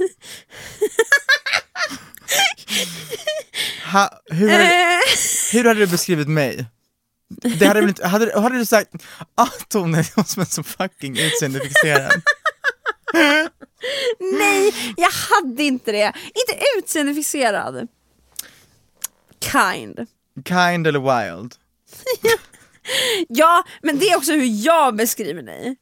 [3.92, 5.00] Ha, hur, hade, Eh,
[5.52, 6.66] hur hade du beskrivit mig?
[7.30, 8.90] Det hade, väl inte, hade, hade du sagt
[9.34, 12.22] ah Tone är som är så fucking utseendefixerad?
[14.38, 16.12] Nej, jag hade inte det.
[16.26, 17.88] Inte utseendefixerad.
[19.52, 20.06] Kind.
[20.48, 21.54] Kind eller wild?
[23.28, 25.76] Ja, men det är också hur jag beskriver dig.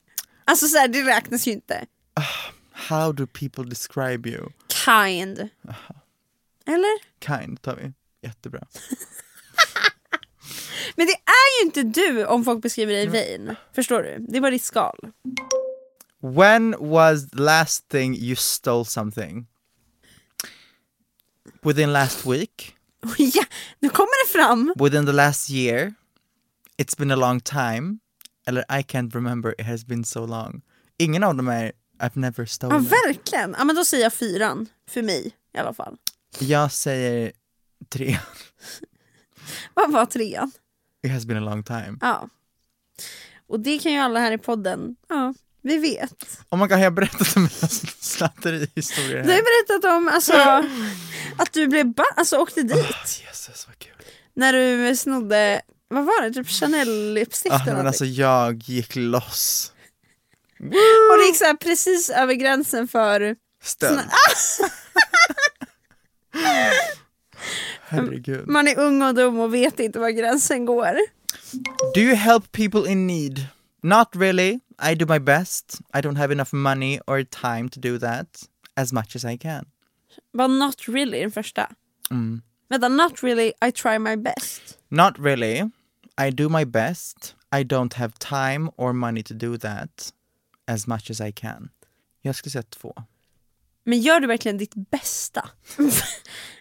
[0.45, 1.87] Alltså så här, det räknas ju inte.
[2.73, 4.49] How do people describe you?
[4.85, 5.49] Kind.
[6.67, 7.25] Eller?
[7.27, 7.93] Kind tar vi.
[8.23, 8.67] Jättebra.
[10.97, 13.55] Men det är ju inte du om folk beskriver dig vain.
[13.75, 14.17] Förstår du?
[14.29, 14.97] Det är bara ditt skal.
[16.23, 19.47] When was the last thing you stole something?
[21.63, 22.75] Within last week?
[23.19, 23.45] ja,
[23.79, 24.75] nu kommer det fram.
[24.79, 25.95] Within the last year?
[26.77, 27.99] It's been a long time?
[28.47, 30.63] Eller I can't remember, it has been so long.
[30.99, 32.85] Ingen av dem är I've never Ja, stolen.
[32.85, 33.55] verkligen.
[33.59, 34.67] Ja, men då säger jag fyran.
[34.91, 35.97] För mig i alla fall.
[36.39, 37.33] Jag säger
[37.89, 38.19] tre.
[39.75, 40.51] Vad var trean?
[41.07, 41.99] It has been a long time.
[42.01, 42.29] Ja.
[43.47, 46.41] Och det kan ju alla här i podden, ja, vi vet.
[46.51, 47.69] Oh my god, har jag berättat om mina
[48.01, 50.33] snatterihistorier Du har berättat om alltså,
[51.39, 53.93] att du blev ba- alltså, åkte dit Jesus vad kul.
[54.35, 59.73] när du snodde, vad var det, typ Chanel-lipstick Ah, eller men alltså jag gick loss.
[61.13, 64.01] Och det gick så precis över gränsen för Stöld.
[67.89, 68.49] Herregud.
[68.49, 70.99] man är ung och dum och vet inte var gränsen går.
[71.95, 73.47] Do you help people in need?
[73.83, 74.61] Not really.
[74.91, 75.81] I do my best.
[75.95, 78.43] I don't have enough money or time to do that
[78.77, 79.65] as much as I can.
[80.33, 81.71] Var not really den första?
[82.11, 82.43] Mm.
[82.69, 84.79] Vänta, not really, I try my best.
[84.89, 85.71] Not really.
[86.21, 87.35] I do my best.
[87.53, 90.13] I don't have time or money to do that
[90.67, 91.69] as much as I can.
[92.23, 92.95] Jag skulle säga två.
[93.85, 95.49] Men gör du verkligen ditt bästa?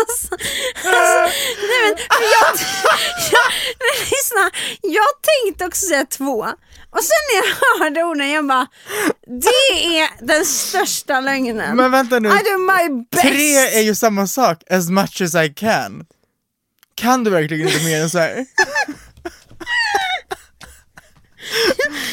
[0.00, 0.34] alltså,
[0.74, 1.20] alltså,
[1.70, 1.94] nej men,
[2.34, 2.48] jag,
[3.32, 3.48] jag,
[3.80, 4.50] nej, lyssna,
[4.82, 6.46] jag tänkte också säga två.
[6.92, 8.66] Och sen när jag hörde orden, jag bara,
[9.26, 11.76] det är den största lögnen.
[11.76, 13.22] Men vänta nu, I do my best!
[13.22, 16.06] tre är ju samma sak, as much as I can.
[16.94, 18.28] Kan du verkligen inte mer än så här?
[18.28, 18.36] jag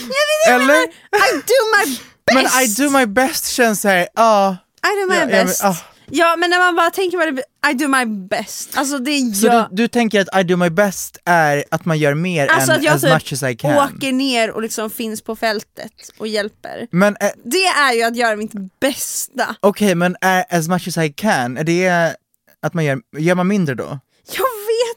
[0.09, 0.83] vet inte, Eller?
[0.83, 2.01] I do my best!
[2.33, 4.57] Men I do my best känns såhär, ja.
[4.85, 5.63] I do my jag best.
[5.63, 5.75] vet- ah.
[6.11, 8.77] Ja men när man bara tänker på det, I do my best.
[8.77, 9.67] Alltså det är Så jag.
[9.71, 12.77] du, du tänker att I do my best är att man gör mer Alltså än
[12.77, 13.77] att jag as typ much as I can?
[13.93, 16.87] åker ner och liksom finns på fältet och hjälper.
[16.91, 19.55] Men eh, Det är ju att göra mitt bästa.
[19.59, 22.15] okej, men är as much as I can, är det
[22.61, 23.99] att man gör, gör man mindre då?
[24.31, 24.45] Jag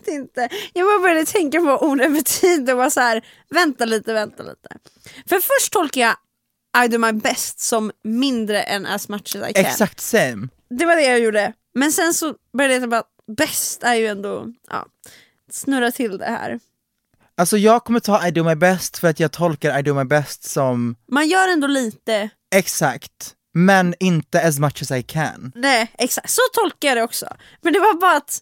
[0.07, 0.49] vet inte.
[0.73, 4.69] Jag bara började tänka på orden betyder och var så här, vänta lite, vänta lite.
[5.29, 9.53] För först tolkar jag I do my best som mindre än as much as I
[9.53, 9.65] can.
[9.67, 10.49] Exakt same.
[10.79, 11.53] Det var det jag gjorde.
[11.75, 13.07] Men sen så började jag tänka att
[13.37, 14.87] bäst är ju ändå, ja,
[15.51, 16.61] snurra till det här.
[17.37, 20.05] Alltså jag kommer ta I do my best för att jag tolkar I do my
[20.05, 25.53] best som Man gör ändå lite, exakt, men inte as much as I can.
[25.55, 27.27] nej exakt, så tolkar jag det också.
[27.61, 28.39] Men det var bara att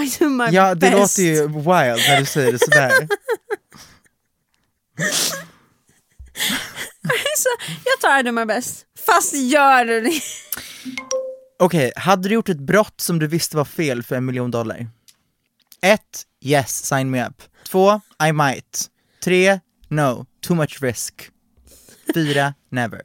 [0.00, 0.92] I do my Ja, det best.
[1.18, 1.64] låter ju wild
[2.08, 2.92] när du säger det sådär.
[7.36, 7.48] så
[7.84, 8.86] jag tar I do my best.
[9.06, 10.20] Fast gör du det?
[11.60, 14.86] Okej, hade du gjort ett brott som du visste var fel för en miljon dollar?
[15.82, 16.00] 1.
[16.40, 17.42] Yes, sign me up.
[17.68, 18.00] 2.
[18.28, 18.90] I might.
[19.24, 19.60] 3.
[19.88, 21.30] No, too much risk.
[22.14, 22.54] 4.
[22.68, 23.00] Never.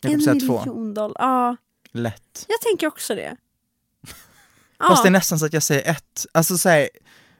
[0.00, 0.58] Jag En säga 2.
[0.58, 1.16] miljon dollar.
[1.18, 1.56] Ja,
[1.92, 2.46] Lätt.
[2.48, 3.36] jag tänker också det.
[4.88, 6.26] Fast det är nästan så att jag säger 1.
[6.32, 6.88] Alltså såhär,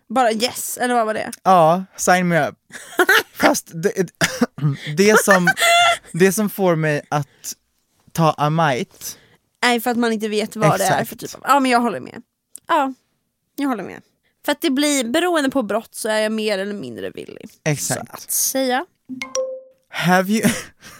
[0.08, 1.30] bara yes, eller vad var det?
[1.42, 2.54] ja, sign me up.
[3.34, 4.10] Fast det,
[4.96, 5.48] det, som,
[6.12, 7.54] det som får mig att
[8.14, 9.18] ta might,
[9.64, 11.08] Nej, för att man inte vet vad det är Exakt.
[11.08, 11.40] för typ av...
[11.44, 12.22] Ja, men jag håller med.
[12.68, 12.94] Ja,
[13.56, 14.02] jag håller med.
[14.44, 17.50] För att det blir, beroende på brott så är jag mer eller mindre villig.
[17.64, 18.08] exakt.
[18.08, 18.86] Så att säga.
[19.88, 20.42] Have you...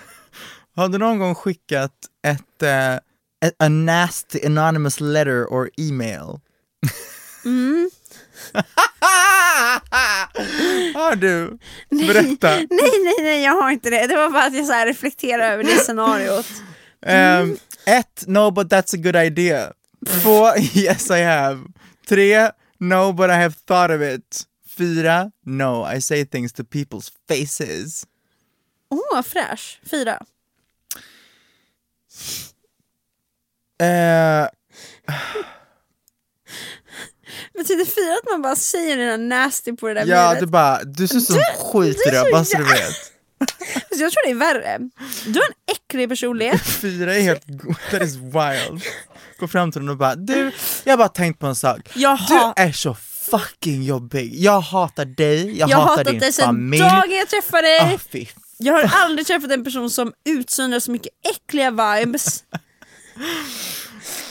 [0.77, 1.92] Har du någon gång skickat
[2.27, 6.40] ett, eh, ett a nasty anonymous letter or email?
[7.44, 7.90] Mm.
[10.94, 11.59] har du?
[11.90, 12.50] Berätta.
[12.50, 14.07] Nej, nej, nej, jag har inte det.
[14.07, 16.46] Det var bara att jag så här reflekterar över det scenariot.
[17.06, 19.72] Um, ett, no but that's a good idea.
[20.06, 21.60] Två, yes I have.
[22.08, 24.46] Tre, no but I have thought of it.
[24.76, 28.06] Fyra, no I say things to people's faces.
[28.90, 29.80] Åh, oh, fräsch.
[29.90, 30.18] Fyra.
[33.80, 34.48] Eh,
[37.54, 40.40] Betyder fyra att man bara säger det där nasty på det där ja, mejlet?
[40.40, 43.12] du bara, du ser som skit du idag, bara så du jä- vet.
[43.90, 44.78] Jag tror det är värre.
[45.26, 46.62] Du har en äcklig personlighet.
[46.80, 47.42] Fyra är helt,
[47.90, 48.83] that is wild.
[49.38, 50.50] Gå fram till honom och bara, du,
[50.85, 51.80] jag har bara tänkt på en sak.
[51.94, 52.94] Jag har- Du är så
[53.30, 54.35] fucking jobbig.
[54.35, 56.83] Jag hatar dig, jag, Jag har hatar hatat din dig sedan familj.
[56.83, 57.98] dagen jag träffade dig.
[58.12, 58.26] Fy
[58.59, 62.44] Jag har aldrig träffat en person som utsöndrar så mycket äckliga vibes.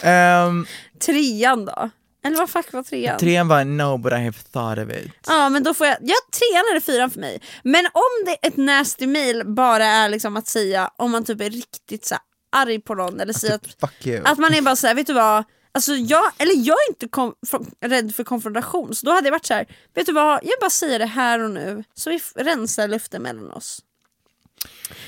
[0.02, 0.66] Ehm,
[1.06, 1.90] Trean då?
[2.24, 3.20] Eller vad fuck var trean?
[3.20, 5.12] trean var no but I have thought of it.
[5.28, 7.42] Ja men då får jag, ja trean eller fyran för mig.
[7.64, 11.50] Men om det ett nasty mail bara är liksom att säga om man typ är
[11.50, 12.16] riktigt så
[12.56, 14.22] arg på någon eller säger att, Fuck you.
[14.26, 15.44] att man är bara såhär, vet du vad?
[15.76, 19.32] Alltså jag, eller jag är inte kom, fr- rädd för konfrontation så då hade jag
[19.32, 20.40] varit så här, vet du vad?
[20.44, 23.80] Jag bara säger det här och nu så vi rensar luften mellan oss.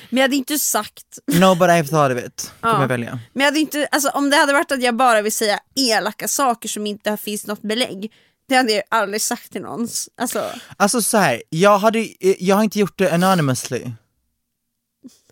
[0.10, 2.82] Men jag hade inte sagt No but I have thought of it, kommer Ja.
[2.82, 3.20] jag välja.
[3.34, 6.28] Men jag hade inte, alltså, om det hade varit att jag bara vill säga elaka
[6.28, 8.12] saker som inte finns något belägg,
[8.48, 9.88] det hade jag aldrig sagt till någon.
[10.18, 13.86] Alltså, Alltså så här, jag, hade, jag har inte gjort det anonymously.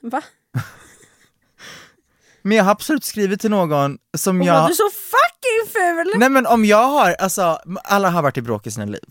[0.02, 0.22] va?
[2.42, 4.62] Men jag har absolut skrivit till någon som jag...
[4.62, 6.14] var du så fucking ful?
[6.20, 9.04] Nej men om jag har, alltså alla har varit i bråk i sina liv.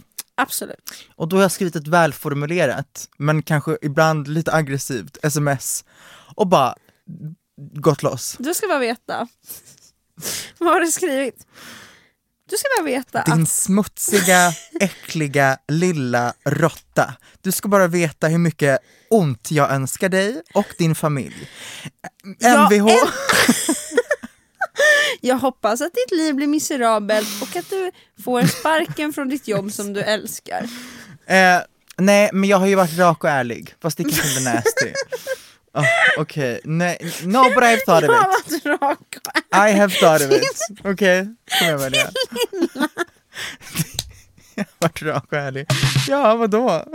[0.43, 0.93] Absolut.
[1.17, 5.85] Och då har jag skrivit ett välformulerat, men kanske ibland lite aggressivt sms
[6.35, 6.75] och bara
[7.75, 8.37] gått loss.
[8.39, 9.29] Du ska bara veta.
[10.59, 11.47] Vad har du skrivit?
[12.51, 17.15] Du ska bara veta Din att smutsiga, äckliga, lilla råtta.
[17.41, 18.79] Du ska bara veta hur mycket
[19.11, 21.49] ont jag önskar dig och din familj.
[22.39, 22.93] Ja, Mvh.
[22.93, 22.99] en-
[25.21, 27.91] jag hoppas att ditt liv blir miserabelt och att du
[28.25, 30.69] får sparken från ditt jobb som du älskar.
[31.27, 31.59] Eh,
[31.97, 34.93] nej, men jag har ju varit rak och ärlig, fast det kanske inte är nasty.
[35.75, 35.85] Oh,
[36.19, 38.65] Okej, nej, no but I have thought Jag of har it.
[38.65, 40.79] varit rak och I have thought of it.
[40.85, 42.11] Okej, kommer jag välja.
[44.55, 45.67] jag har varit rak och ärlig.
[46.09, 46.85] Ja, vadå?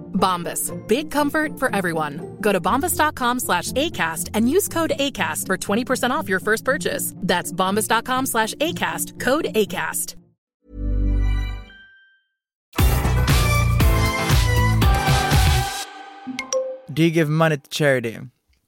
[0.21, 0.71] Bombas.
[0.87, 2.37] Big comfort for everyone.
[2.39, 7.13] Go to bombas.com slash ACAST and use code ACAST for 20% off your first purchase.
[7.17, 9.19] That's bombas.com slash ACAST.
[9.19, 10.15] Code ACAST.
[16.93, 18.17] Do you give money to charity?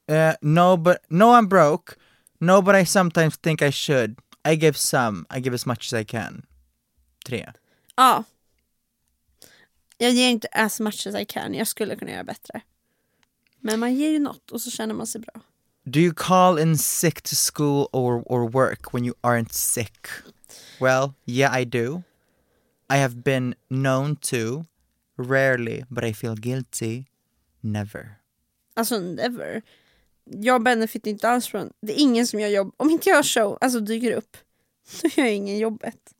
[0.07, 1.97] Uh, no, but no, I'm broke.
[2.39, 4.17] No, but I sometimes think I should.
[4.45, 5.25] I give some.
[5.29, 6.43] I give as much as I can.
[7.25, 7.45] Tre.
[7.97, 8.23] Ja.
[9.97, 12.61] Jag ger inte as much as I can, jag skulle kunna göra bättre.
[13.59, 15.41] Men man ger ju något och så känner man sig bra.
[15.85, 20.07] Do you call in sick to school or, or work when you aren't sick?
[20.79, 22.03] Well, yeah, I do.
[22.89, 24.65] I have been known to.
[25.17, 27.05] Rarely, but I feel guilty.
[27.61, 28.19] Never.
[28.73, 29.61] Alltså never.
[30.25, 33.57] Jag benefit inte alls från, det är ingen som gör jobb, om inte jag show,
[33.61, 34.37] alltså dyker upp,
[35.01, 36.12] då gör jag ingen jobbet.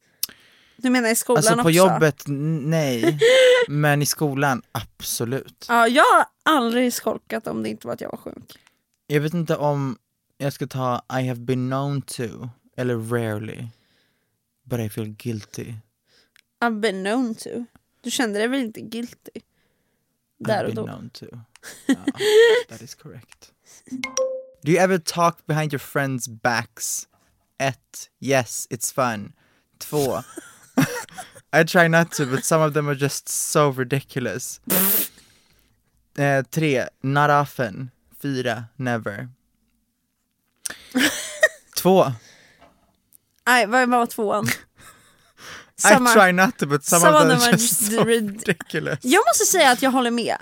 [0.84, 1.72] Du menar i skolan Alltså på också?
[1.72, 3.20] jobbet, nej.
[3.68, 5.66] Men i skolan, absolut.
[5.70, 8.60] Ja, jag har aldrig skolkat om det inte var att jag var sjuk.
[9.08, 9.98] Jag vet inte om
[10.38, 12.24] jag ska ta I have been known to
[12.78, 13.68] eller rarely.
[14.64, 15.74] But I feel guilty.
[16.64, 17.50] I've been known to.
[18.02, 19.32] Du kände dig väl inte guilty?
[20.40, 20.86] Där I've och been då.
[20.86, 21.26] known to.
[21.88, 21.96] Ja,
[22.70, 23.52] that is correct.
[24.64, 27.08] Do you ever talk behind your friends' backs?
[27.58, 29.34] Ett, yes, it's fun.
[29.78, 30.24] Två,
[31.56, 34.62] I try not to but some of them are just so ridiculous.
[36.18, 37.92] Eh, tre, not often.
[38.22, 39.28] Fyra, never.
[41.78, 42.12] Två,
[43.46, 44.46] Nej, vad var tvåan?
[45.86, 49.00] I try not to but some, some of them are just so rid- ridiculous.
[49.02, 50.38] Jag måste säga att jag håller med.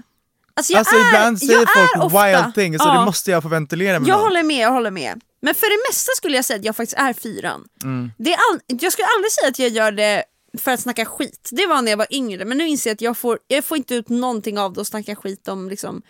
[0.53, 3.43] Alltså, jag alltså är, ibland säger folk ofta, wild things och ja, det måste jag
[3.43, 4.23] få ventilera med Jag någon.
[4.23, 5.21] håller med, jag håller med.
[5.41, 7.67] Men för det mesta skulle jag säga att jag faktiskt är fyran.
[7.83, 8.11] Mm.
[8.17, 10.23] Det är all, jag skulle aldrig säga att jag gör det
[10.57, 11.49] för att snacka skit.
[11.51, 13.77] Det var när jag var yngre men nu inser jag att jag får, jag får
[13.77, 16.01] inte ut någonting av det att snacka skit om liksom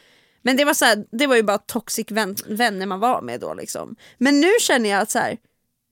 [0.44, 3.40] men det var, så här, det var ju bara toxic vän, vänner man var med
[3.40, 3.96] då liksom.
[4.18, 5.38] Men nu känner jag att så här,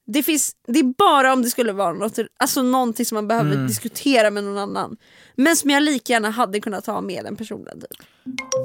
[0.07, 3.51] det, finns, det är bara om det skulle vara något, alltså någonting som man behöver
[3.53, 3.67] Mm.
[3.67, 4.97] diskutera med någon annan.
[5.35, 7.81] Men som jag lika gärna hade kunnat ha med den personen.
[7.81, 8.07] Typ.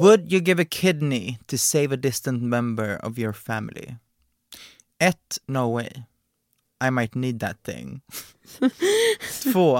[0.01, 3.95] Would you give a kidney to save a distant member of your family?
[5.03, 5.89] Ett, no way.
[6.89, 8.01] I might need that thing.
[9.43, 9.77] Två,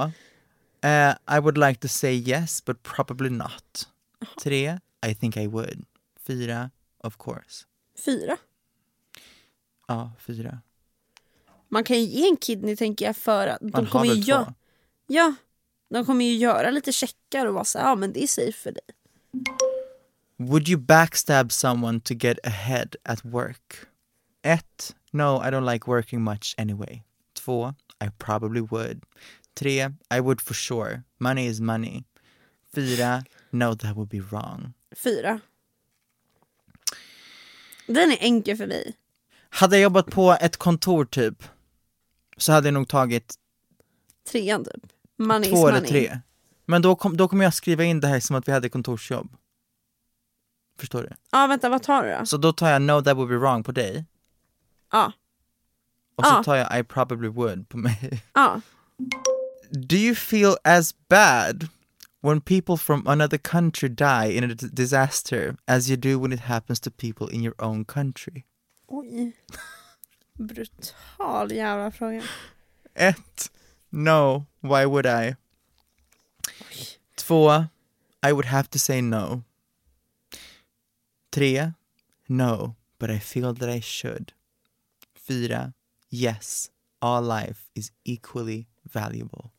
[0.83, 3.87] uh, I would like to say yes but probably not.
[4.43, 5.85] Tre, I think I would.
[6.27, 6.71] Fyra,
[7.03, 7.65] of course.
[8.05, 8.37] Fyra.
[9.87, 10.59] Ja, fyra.
[11.69, 14.19] Man kan ju ge en kidney tänker jag för att de Man kommer ju väl
[14.23, 14.53] gö- två?
[15.07, 15.35] Ja,
[15.89, 18.71] de kommer ju göra lite checkar och vara så ja men det är safe för
[18.71, 18.83] dig.
[20.37, 23.75] Would you backstab someone to get ahead at work?
[24.45, 27.03] Ett, no, I don't like working much anyway.
[27.33, 27.73] Två,
[28.05, 29.03] I probably would.
[29.53, 31.03] Tre, I would for sure.
[31.19, 32.03] Money is money.
[32.75, 34.73] Fyra, no, that would be wrong.
[34.95, 35.39] Fyra.
[37.87, 38.95] Den är enkel för mig.
[39.49, 41.43] Hade jag jobbat på ett kontor typ,
[42.37, 43.35] så hade jag nog tagit
[44.31, 44.91] Trean typ.
[45.17, 45.89] Money två is eller money.
[45.89, 46.19] tre.
[46.65, 49.35] Men då, kom, då kommer jag skriva in det här som att vi hade kontorsjobb.
[50.79, 51.09] Förstår du?
[51.31, 52.25] Ja vänta vad tar du då?
[52.25, 54.05] Så då tar jag no, that would be wrong på dig.
[54.91, 55.11] Ja.
[56.15, 58.23] Och så tar jag I probably would på mig.
[58.33, 58.61] Ja.
[59.71, 61.67] Do you feel as bad
[62.21, 66.79] when people from another country die in a disaster as you do when it happens
[66.79, 68.43] to people in your own country?
[68.87, 69.31] Oj.
[70.33, 72.23] Brutal jävla fråga.
[72.93, 73.51] Ett,
[73.89, 75.35] no, why would I?
[77.15, 77.67] Två,
[78.27, 79.43] I would have to say no.
[81.29, 81.73] Tre,
[82.27, 84.31] no, but I feel that I should.
[85.27, 85.73] Fyra,
[86.11, 86.67] yes,
[87.01, 89.49] all life is equally valuable.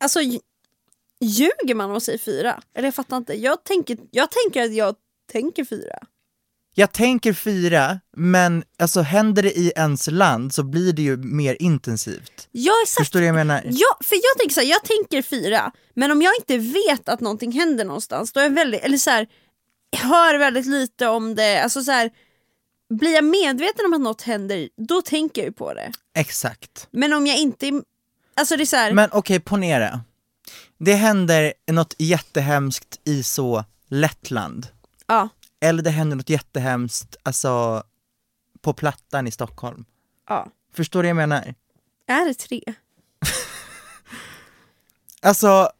[0.00, 0.40] Alltså lj-
[1.20, 2.62] ljuger man och säger fyra?
[2.74, 3.34] Eller jag fattar inte.
[3.34, 4.94] Jag tänker, jag tänker att jag
[5.32, 5.98] tänker fyra.
[6.78, 11.56] Jag tänker fyra, men alltså händer det i ens land så blir det ju mer
[11.62, 12.48] intensivt.
[12.52, 12.98] Ja exakt.
[13.04, 13.62] Förstår du vad jag menar?
[13.64, 17.20] Ja, för jag tänker så här, jag tänker fyra, men om jag inte vet att
[17.20, 19.26] någonting händer någonstans, då är jag väldigt, eller så här,
[19.96, 22.10] hör väldigt lite om det, alltså så här,
[22.88, 25.92] blir jag medveten om att något händer, då tänker jag ju på det.
[26.14, 26.88] Exakt.
[26.90, 27.82] Men om jag inte,
[28.34, 30.00] alltså det är så här, Men okej, ponera.
[30.78, 34.66] Det händer något jättehemskt i så Lettland.
[35.06, 35.28] ja,
[35.60, 37.82] Eller det händer något jättehemskt, alltså
[38.60, 39.84] på Plattan i Stockholm.
[40.28, 40.46] ja.
[40.74, 41.54] Förstår du vad jag menar?
[42.06, 42.62] Är det tre?
[45.22, 45.70] Alltså,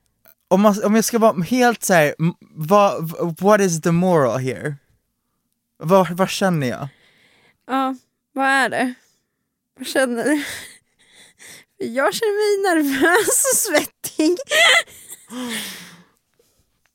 [0.48, 4.76] om, man, om jag ska vara helt så här, vad, what is the moral here?
[5.76, 6.88] Vad, vad känner jag?
[7.66, 7.94] Ja,
[8.32, 8.94] vad är det?
[9.78, 10.44] Vad känner du?
[11.78, 14.36] Jag känner mig nervös och svettig.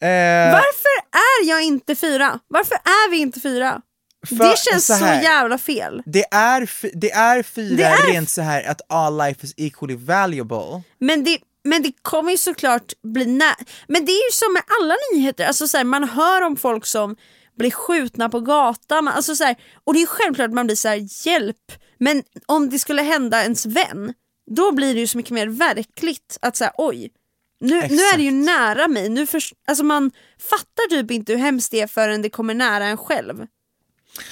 [0.02, 2.40] Eh, Varför är jag inte fyra?
[2.48, 3.82] Varför är vi inte fyra?
[4.30, 6.04] det känns så, här, jävla fel.
[6.06, 6.70] Det är,
[7.00, 10.82] det är fyra Det är- rent så här att all life is equally valuable.
[11.00, 13.56] Men det, men det kommer ju såklart bli nä...
[13.88, 16.86] Men det är ju som med alla nyheter, alltså så här, man hör om folk
[16.86, 17.16] som
[17.62, 20.88] blir skjutna på gatan, alltså så här, och det är självklart att man blir så
[20.88, 24.14] här, hjälp, men om det skulle hända ens vän,
[24.52, 27.12] då blir det ju så mycket mer verkligt att säga oj,
[27.60, 31.40] nu, nu är det ju nära mig, nu förs- alltså man fattar typ inte hur
[31.40, 33.48] hemskt det är förrän det kommer nära en själv.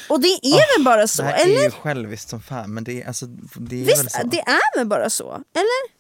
[0.10, 1.60] Och det är väl bara så, det här eller?
[1.60, 4.28] är ju själviskt som fan men det är, alltså, det är väl Visst, så.
[4.28, 5.32] det är väl bara så?
[5.32, 6.00] Eller?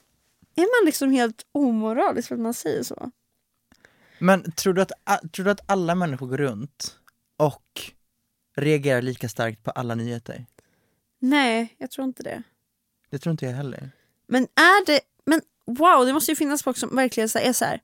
[0.55, 3.11] Är man liksom helt omoralisk för att man säger så?
[4.19, 4.91] Men tror du, att,
[5.33, 6.95] tror du att alla människor går runt
[7.39, 7.91] och
[8.55, 10.45] reagerar lika starkt på alla nyheter?
[11.19, 12.43] Nej, jag tror inte det.
[13.09, 13.91] Det tror inte jag heller.
[14.27, 17.81] Men är det, men wow, det måste ju finnas folk som verkligen är så här,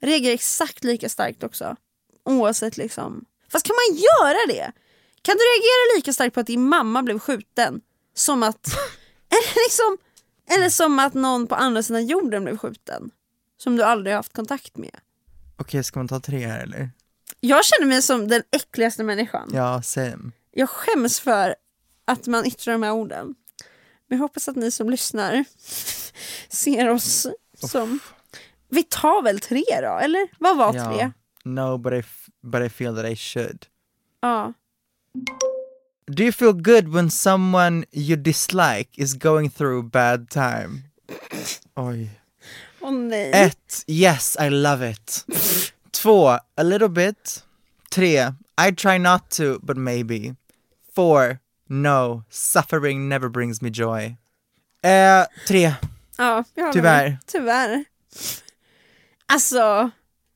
[0.00, 1.76] reagerar exakt lika starkt också.
[2.24, 3.24] Oavsett liksom.
[3.48, 4.72] Fast kan man göra det?
[5.22, 7.80] Kan du reagera lika starkt på att din mamma blev skjuten
[8.14, 8.66] som att,
[9.28, 9.98] eller liksom,
[10.56, 13.10] eller som att någon på andra sidan jorden blev skjuten?
[13.56, 15.00] Som du aldrig har haft kontakt med.
[15.56, 16.90] Okej, ska man ta tre här eller?
[17.40, 19.50] Jag känner mig som den äckligaste människan.
[19.52, 20.30] Ja, same.
[20.50, 21.54] Jag skäms för
[22.04, 23.34] att man yttrar de här orden.
[24.08, 25.44] Men jag hoppas att ni som lyssnar
[26.48, 27.26] ser oss
[27.60, 27.98] som...
[28.68, 30.28] Vi tar väl tre då, eller?
[30.38, 30.98] Vad var tre?
[31.00, 31.10] Ja.
[31.44, 32.02] No, but I,
[32.42, 33.66] but I feel that I should.
[34.20, 34.52] Ja.
[36.06, 40.82] Do you feel good when someone you dislike is going through a bad time?
[41.76, 42.10] Oj.
[42.80, 43.30] Åh nej.
[43.32, 45.24] Ett, yes I love it.
[46.02, 47.44] Två, a little bit.
[47.90, 48.32] Tre,
[48.68, 50.34] I try not to, but maybe.
[50.94, 51.38] Four,
[51.68, 54.16] no, suffering never brings me joy.
[54.82, 55.74] Eh, tre,
[56.16, 57.08] Ja, jag Tyvärr.
[57.08, 57.18] med.
[57.26, 57.84] Tyvärr.
[59.26, 59.90] Alltså,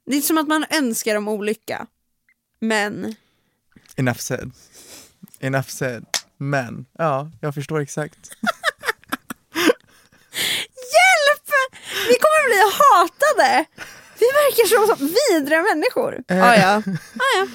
[0.06, 1.86] det är som att man önskar dem olycka.
[2.60, 3.14] Men,
[3.96, 4.52] enough said.
[5.40, 6.06] Enough said.
[6.36, 8.18] Men, ja, jag förstår exakt.
[10.94, 11.48] hjälp!
[12.08, 13.64] Vi kommer bli hatade!
[14.22, 14.66] Vi verkar
[14.96, 16.24] som vidriga människor.
[16.28, 16.44] Eh.
[16.44, 16.82] Ah, ja.
[16.96, 17.46] Ah, ja.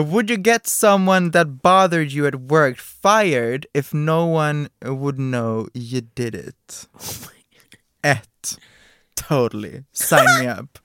[0.00, 5.16] Uh, Would you get someone that bothered you at work fired if no one would
[5.16, 6.88] know you did it?
[8.02, 8.58] Ett.
[9.28, 9.84] Totally.
[9.92, 10.78] Sign me up.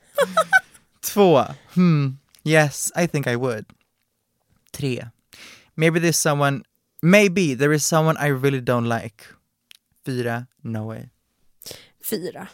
[1.01, 1.45] Två.
[1.75, 2.07] Hmm.
[2.43, 3.65] Yes, I think I would.
[4.71, 5.05] Tre.
[5.75, 6.63] Maybe there's someone,
[7.01, 9.25] maybe there is someone I really don't like.
[10.05, 10.47] Fyra.
[10.63, 11.09] No way.
[12.01, 12.49] Fyra.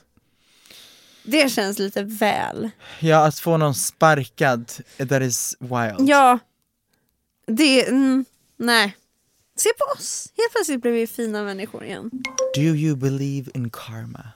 [1.31, 2.69] Det känns lite väl.
[2.99, 6.09] Ja, att få någon sparkad, that is wild.
[6.09, 6.39] Ja,
[7.45, 7.87] det...
[7.87, 8.25] Mm,
[8.57, 8.97] nej.
[9.55, 10.33] Se på oss!
[10.37, 12.09] Helt plötsligt blev vi fina människor igen.
[12.55, 14.27] Do you believe in karma?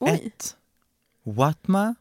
[0.00, 0.10] Oj.
[0.26, 0.56] Ett.
[1.22, 1.94] Whatma?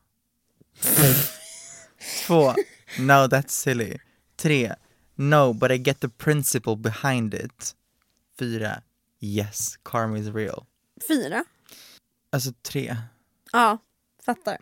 [2.28, 2.54] Två.
[3.00, 3.98] No, that's silly.
[4.36, 4.76] Tre.
[5.16, 7.76] No, but I get the principle behind it.
[8.40, 8.82] Fyra.
[9.20, 10.66] Yes, karma is real.
[11.08, 11.44] Fyra.
[12.30, 12.98] Alltså tre.
[13.52, 13.78] Ja,
[14.26, 14.58] fattar.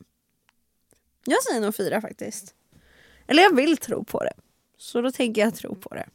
[1.25, 2.55] Jag säger nog fyra faktiskt.
[3.27, 4.33] Eller jag vill tro på det.
[4.77, 6.09] Så då tänker jag tro på det.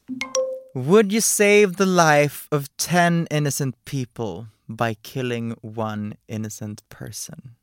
[0.74, 7.54] Would you save the life of ten innocent people by killing one innocent person?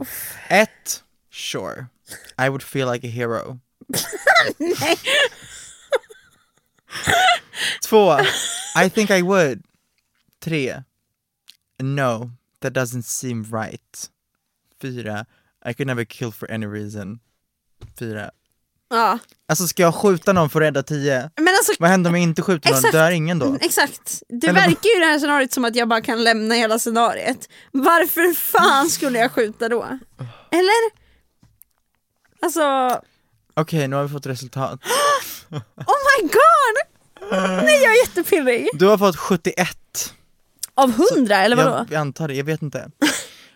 [0.00, 0.36] Uff.
[0.48, 1.04] Ett.
[1.30, 1.86] Sure.
[2.38, 3.60] I would feel like a hero.
[4.58, 4.98] Nej.
[7.88, 8.18] Två.
[8.84, 9.62] I think I would.
[10.40, 10.82] Tre.
[11.78, 12.30] No,
[12.60, 14.10] that doesn't seem right.
[14.82, 15.26] Fyra,
[15.68, 17.18] I could never kill for any reason.
[17.98, 18.30] Fyra.
[18.90, 19.18] Ja.
[19.48, 21.30] Alltså ska jag skjuta någon för att rädda tio?
[21.36, 22.78] Men alltså, Vad händer om jag inte skjuter någon?
[22.78, 22.92] Exakt.
[22.92, 23.56] Dör ingen då?
[23.60, 24.22] Exakt.
[24.28, 26.78] Det Eller- verkar ju i det här scenariot som att jag bara kan lämna hela
[26.78, 27.48] scenariet.
[27.72, 29.82] Varför fan skulle jag skjuta då?
[30.50, 31.00] Eller?
[32.42, 32.60] Alltså,
[33.54, 34.80] Okej, nu har vi fått resultat.
[35.50, 35.60] oh
[36.20, 36.76] my god!
[37.64, 38.68] Nej jag är jättepirrig.
[38.72, 39.76] Du har fått 71.
[40.74, 41.70] Av hundra eller vadå?
[41.70, 42.90] Jag, jag antar det, jag vet inte.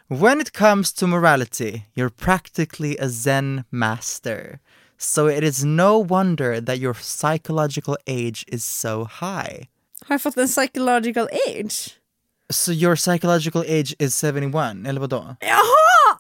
[0.09, 4.61] When it comes to morality, you're practically a zen master.
[4.99, 9.69] So it is no wonder that your psychological age is so high.
[10.07, 11.99] Har jag fått en psychological age?
[12.51, 15.37] So your psychological age is 71, eller vadå?
[15.41, 16.19] Jaha!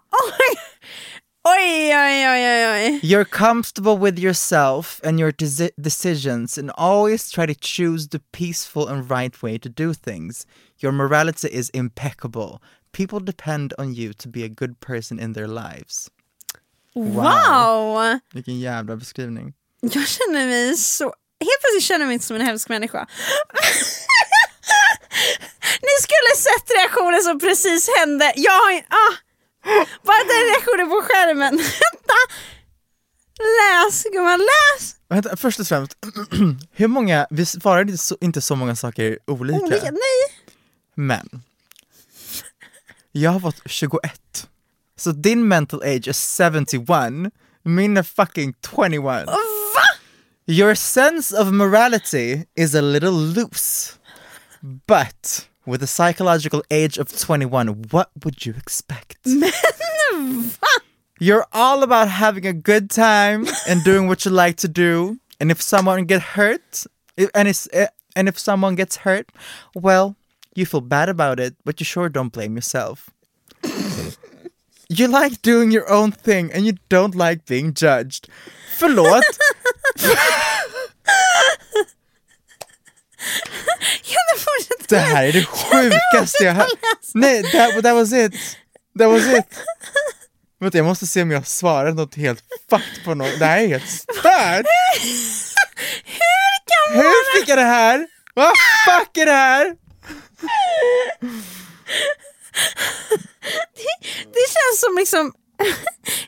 [1.46, 2.64] Oj, oj, oj, oj,
[2.94, 3.00] oj.
[3.02, 8.88] You're comfortable with yourself and your desi- decisions and always try to choose the peaceful
[8.88, 10.46] and right way to do things.
[10.78, 12.62] Your morality is impeccable.
[12.94, 16.10] People depend on you to be a good person in their lives.
[16.94, 18.20] Wow!
[18.32, 19.54] Vilken jävla beskrivning.
[19.80, 21.04] Jag känner mig så...
[21.40, 22.98] Helt plötsligt känner jag mig inte som en hemsk människa.
[25.82, 28.32] Ni skulle sett reaktionen som precis hände.
[28.36, 29.14] Jag har ah,
[30.02, 31.56] Bara den reaktionen på skärmen.
[31.56, 32.18] Vänta!
[33.58, 34.96] Läs gumman, läs!
[35.08, 35.96] Vänta, först och främst,
[36.72, 40.44] hur många, vi svarade inte så, inte så många saker olika, Olika, nej.
[40.94, 41.42] men
[43.20, 44.48] jag fått 21.
[44.96, 49.26] Så din mental age är 71, min är fucking 21.
[49.26, 49.36] Va?
[50.46, 53.98] Your sense of morality is a little loose,
[54.86, 59.18] but with a psychological age of 21, what would you expect?
[59.26, 59.50] Men
[60.42, 60.82] va?
[61.20, 65.18] You're all about having a good time and doing what you like to do.
[65.40, 66.86] And if someone get hurt,
[67.34, 67.86] and it's, eh,
[68.16, 69.30] and if someone gets hurt,
[69.74, 70.16] well,
[70.54, 73.10] you feel bad about it, but you sure don't blame yourself.
[74.88, 78.28] you like doing your own thing and you don't like being judged.
[78.78, 79.24] Förlåt,
[84.88, 86.68] det här är det sjukaste jag hört.
[87.14, 88.32] Nej, that, that was it.
[88.98, 89.46] That was it.
[90.60, 93.38] Vänta, jag måste se om jag svarar något helt fucked på något.
[93.38, 94.22] Det här är helt stört.
[96.04, 97.04] Hur kan man...
[97.04, 98.06] Hur fick jag det här?
[98.34, 98.52] Vad
[98.86, 99.76] fuck är det här?
[104.32, 105.32] Det känns som liksom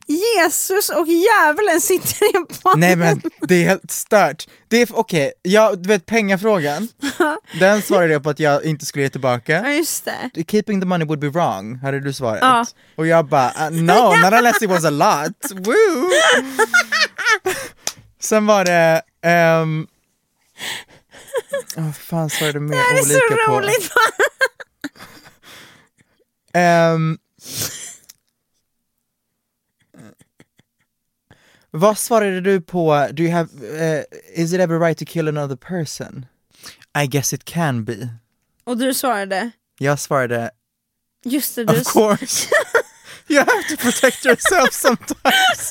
[0.07, 2.79] Jesus och djävulen sitter i en panel.
[2.79, 4.47] Nej men det är helt stört.
[4.69, 6.89] Det är, okej, ja, du vet pengafrågan,
[7.61, 9.53] den svarade jag på att jag inte skulle ge tillbaka.
[9.53, 10.45] Ja just det.
[10.47, 12.39] Keeping the money would be wrong, hade du svarat.
[12.43, 12.67] Ja.
[12.97, 15.53] Och jag bara, uh, no, not unless it was a lot.
[15.53, 16.11] Woo!
[18.21, 19.03] Sen var det,
[19.63, 19.87] um,
[21.77, 23.61] vad fan svarade mer Det här är olika så på?
[23.61, 23.91] roligt.
[26.55, 27.19] Ehm,
[31.71, 35.57] vad svarade du på, do you have, eh, is it ever right to kill another
[35.57, 36.27] person?
[37.03, 38.09] I guess it can be.
[38.65, 39.51] Och du svarade?
[39.79, 40.51] Jag svarade,
[41.25, 42.49] Just det, du of course.
[43.29, 45.71] you have to protect yourself sometimes.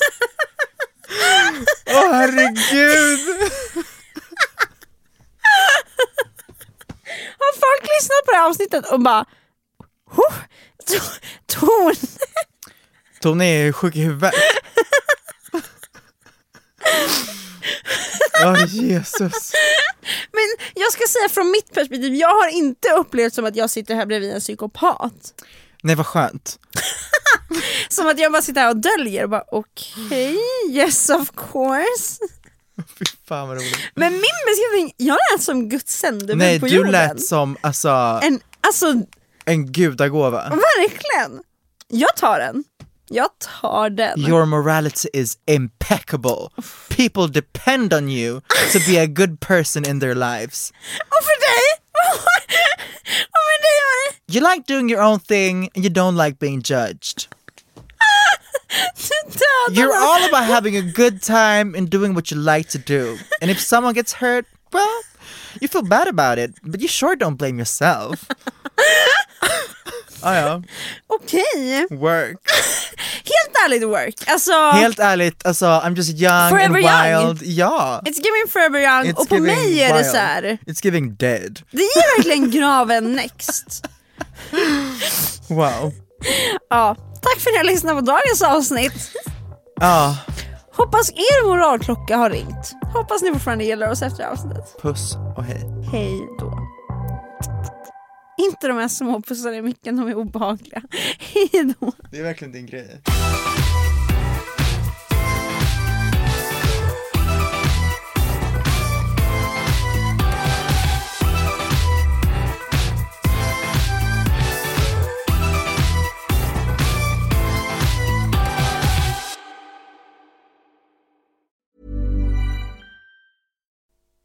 [1.86, 3.20] Åh herregud!
[7.38, 9.24] Har folk lyssnat på det här avsnittet och bara
[10.10, 10.34] "Huh,
[10.86, 11.94] to- Ton!
[13.20, 14.34] Tony är sjuk i huvudet.
[18.44, 19.52] Åh Jesus.
[20.32, 20.44] Men
[20.74, 24.06] jag ska säga från mitt perspektiv, jag har inte upplevt som att jag sitter här
[24.06, 25.44] bredvid en psykopat.
[25.82, 26.58] Nej vad skönt.
[27.88, 30.38] Som att jag bara sitter här och döljer och bara okej,
[30.70, 32.18] yes of course.
[32.98, 33.78] Fy fan vad roligt.
[33.94, 36.92] Men min beskrivning, jag lät som Guds sändebud Nej på du jorden.
[36.92, 38.94] lät som alltså En, alltså
[39.44, 40.48] en gudagåva.
[40.48, 41.42] verkligen.
[41.88, 42.64] Jag tar den.
[43.08, 43.28] Jag
[43.60, 44.20] tar den.
[44.20, 46.48] Your morality is impeccable.
[46.88, 48.40] People depend on you
[48.72, 50.70] to be a good person in their lives.
[51.08, 51.64] Och för dig?
[53.36, 56.36] och med dig var det You like doing your own thing and you don't like
[56.40, 57.26] being judged.
[59.70, 63.16] You're all about having a good time and doing what you like to do.
[63.40, 65.00] And if someone gets hurt, well,
[65.60, 68.24] you feel bad about it, but you sure don't blame yourself.
[70.22, 70.62] ah, ja,
[71.08, 72.38] Okej, work.
[73.24, 74.14] helt ärligt work.
[74.28, 77.26] Alltså, Helt ärligt, alltså I'm just young Forever and young.
[77.28, 77.42] wild.
[77.42, 80.10] Ja, it's giving forever young It's och på giving mig är det wild.
[80.10, 80.58] så här.
[80.66, 81.60] it's giving dead.
[81.70, 83.86] det är verkligen graven next.
[85.48, 85.92] Wow.
[86.70, 86.96] Ja,
[87.26, 89.12] tack för att ni har lyssnat på dagens avsnitt.
[89.80, 90.16] Ja,
[90.76, 92.72] Hoppas er moralklocka har ringt.
[92.94, 94.82] Hoppas ni fortfarande gillar oss efter avsnittet.
[94.82, 95.62] puss och hej.
[95.92, 96.58] Hej då.
[98.38, 100.82] Inte de här små pussarna i micken, de är obehagliga.
[101.18, 101.92] Hejdå.
[102.10, 103.02] Det är verkligen din grej.